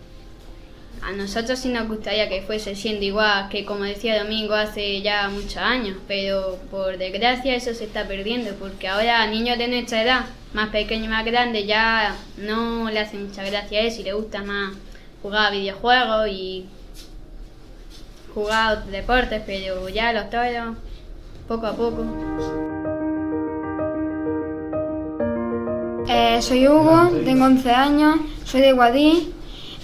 A 1.03 1.11
nosotros 1.11 1.59
sí 1.59 1.69
nos 1.69 1.87
gustaría 1.87 2.27
que 2.27 2.41
fuese 2.41 2.75
siendo 2.75 3.05
igual 3.05 3.49
que 3.49 3.63
como 3.63 3.83
decía 3.83 4.21
Domingo 4.21 4.55
hace 4.55 5.01
ya 5.01 5.29
muchos 5.29 5.57
años, 5.57 5.97
pero 6.07 6.57
por 6.71 6.97
desgracia 6.97 7.55
eso 7.55 7.73
se 7.75 7.83
está 7.83 8.07
perdiendo 8.07 8.55
porque 8.55 8.87
ahora 8.87 9.25
niños 9.27 9.59
de 9.59 9.67
nuestra 9.67 10.01
edad 10.01 10.25
más 10.53 10.69
pequeño 10.69 11.05
y 11.05 11.09
más 11.09 11.25
grande 11.25 11.65
ya 11.65 12.15
no 12.37 12.89
le 12.89 12.99
hace 12.99 13.17
mucha 13.17 13.43
gracia 13.43 13.81
eso 13.81 14.01
y 14.01 14.05
le 14.05 14.13
gusta 14.13 14.43
más 14.43 14.73
jugar 15.21 15.47
a 15.47 15.51
videojuegos 15.51 16.27
y 16.29 16.65
jugar 18.33 18.77
a 18.77 18.81
deportes, 18.81 19.41
pero 19.45 19.89
ya 19.89 20.13
los 20.13 20.29
toros, 20.29 20.77
poco 21.47 21.67
a 21.67 21.73
poco. 21.73 22.05
Eh, 26.07 26.41
soy 26.41 26.67
Hugo, 26.67 27.09
tengo 27.25 27.45
11 27.45 27.71
años, 27.71 28.19
soy 28.45 28.61
de 28.61 28.73
Guadí. 28.73 29.33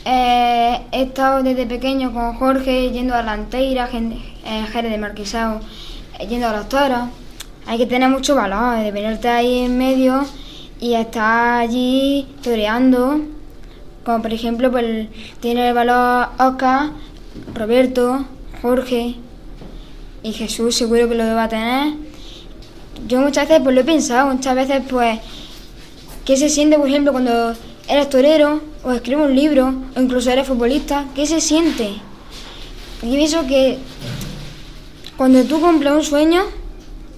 Eh, 0.05 0.79
he 0.91 1.03
estado 1.03 1.43
desde 1.43 1.65
pequeño 1.65 2.13
con 2.13 2.35
Jorge 2.35 2.91
yendo 2.91 3.15
a 3.15 3.23
la 3.23 3.33
Anteira, 3.33 3.89
en 3.91 4.21
Jerez 4.67 4.91
de 4.91 4.97
Marquesado, 4.97 5.61
eh, 6.19 6.27
yendo 6.27 6.47
a 6.47 6.53
los 6.53 6.69
toros. 6.69 7.09
Hay 7.65 7.77
que 7.77 7.85
tener 7.85 8.09
mucho 8.09 8.35
valor, 8.35 8.77
de 8.77 8.91
venirte 8.91 9.29
ahí 9.29 9.59
en 9.59 9.77
medio 9.77 10.25
y 10.83 10.95
está 10.95 11.59
allí 11.59 12.27
toreando, 12.43 13.21
como 14.03 14.21
por 14.21 14.33
ejemplo 14.33 14.69
pues, 14.69 15.07
tiene 15.39 15.69
el 15.69 15.73
valor 15.73 16.27
Oscar, 16.37 16.91
Roberto, 17.55 18.25
Jorge 18.61 19.15
y 20.23 20.33
Jesús 20.33 20.75
seguro 20.75 21.07
que 21.07 21.15
lo 21.15 21.23
va 21.23 21.45
a 21.45 21.47
tener. 21.47 21.93
Yo 23.07 23.21
muchas 23.21 23.47
veces 23.47 23.63
pues 23.63 23.73
lo 23.73 23.79
he 23.79 23.85
pensado, 23.85 24.33
muchas 24.33 24.55
veces 24.55 24.83
pues 24.89 25.19
qué 26.25 26.35
se 26.35 26.49
siente 26.49 26.77
por 26.77 26.89
ejemplo 26.89 27.13
cuando 27.13 27.53
eres 27.87 28.09
torero 28.09 28.59
o 28.83 28.91
escribes 28.91 29.25
un 29.25 29.35
libro 29.37 29.73
o 29.95 30.01
incluso 30.01 30.31
eres 30.31 30.45
futbolista, 30.45 31.05
¿qué 31.15 31.25
se 31.25 31.39
siente? 31.39 31.93
yo 33.01 33.09
pienso 33.09 33.47
que 33.47 33.77
cuando 35.15 35.45
tú 35.45 35.61
cumples 35.61 35.93
un 35.93 36.03
sueño, 36.03 36.41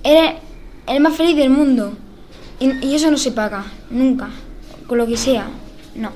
eres 0.03 0.35
el 0.85 0.99
más 0.99 1.15
feliz 1.15 1.35
del 1.35 1.49
mundo. 1.49 1.97
Y, 2.59 2.95
eso 2.95 3.11
no 3.11 3.17
se 3.17 3.31
paga, 3.31 3.65
nunca. 3.89 4.29
Con 4.87 4.97
lo 4.97 5.07
que 5.07 5.17
sea, 5.17 5.47
no. 5.95 6.11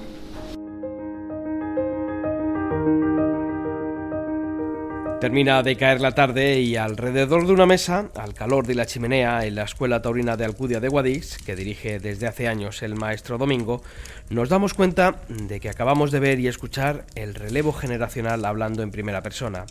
Termina 5.19 5.61
de 5.63 5.75
caer 5.75 5.99
la 5.99 6.13
tarde 6.13 6.61
y 6.61 6.77
alrededor 6.77 7.45
de 7.45 7.51
una 7.51 7.65
mesa, 7.65 8.09
al 8.15 8.33
calor 8.33 8.65
de 8.65 8.75
la 8.75 8.85
chimenea 8.85 9.45
en 9.45 9.55
la 9.55 9.63
Escuela 9.63 10.01
Taurina 10.01 10.37
de 10.37 10.45
Alcudia 10.45 10.79
de 10.79 10.87
Guadix, 10.87 11.37
que 11.39 11.57
dirige 11.57 11.99
desde 11.99 12.27
hace 12.27 12.47
años 12.47 12.81
el 12.83 12.95
maestro 12.95 13.37
Domingo, 13.37 13.81
nos 14.29 14.47
damos 14.47 14.73
cuenta 14.73 15.19
de 15.27 15.59
que 15.59 15.69
acabamos 15.69 16.11
de 16.11 16.21
ver 16.21 16.39
y 16.39 16.47
escuchar 16.47 17.05
el 17.15 17.35
relevo 17.35 17.73
generacional 17.73 18.45
hablando 18.45 18.81
en 18.81 18.91
primera 18.91 19.21
persona. 19.21 19.65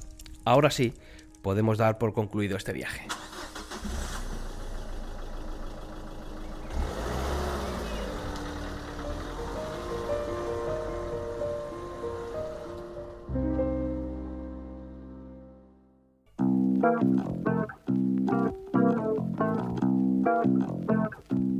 Ahora 0.45 0.71
sí, 0.71 0.93
podemos 1.41 1.79
dar 1.79 1.97
por 1.97 2.13
concluido 2.13 2.59
este 2.59 2.75
viaje. 2.75 3.07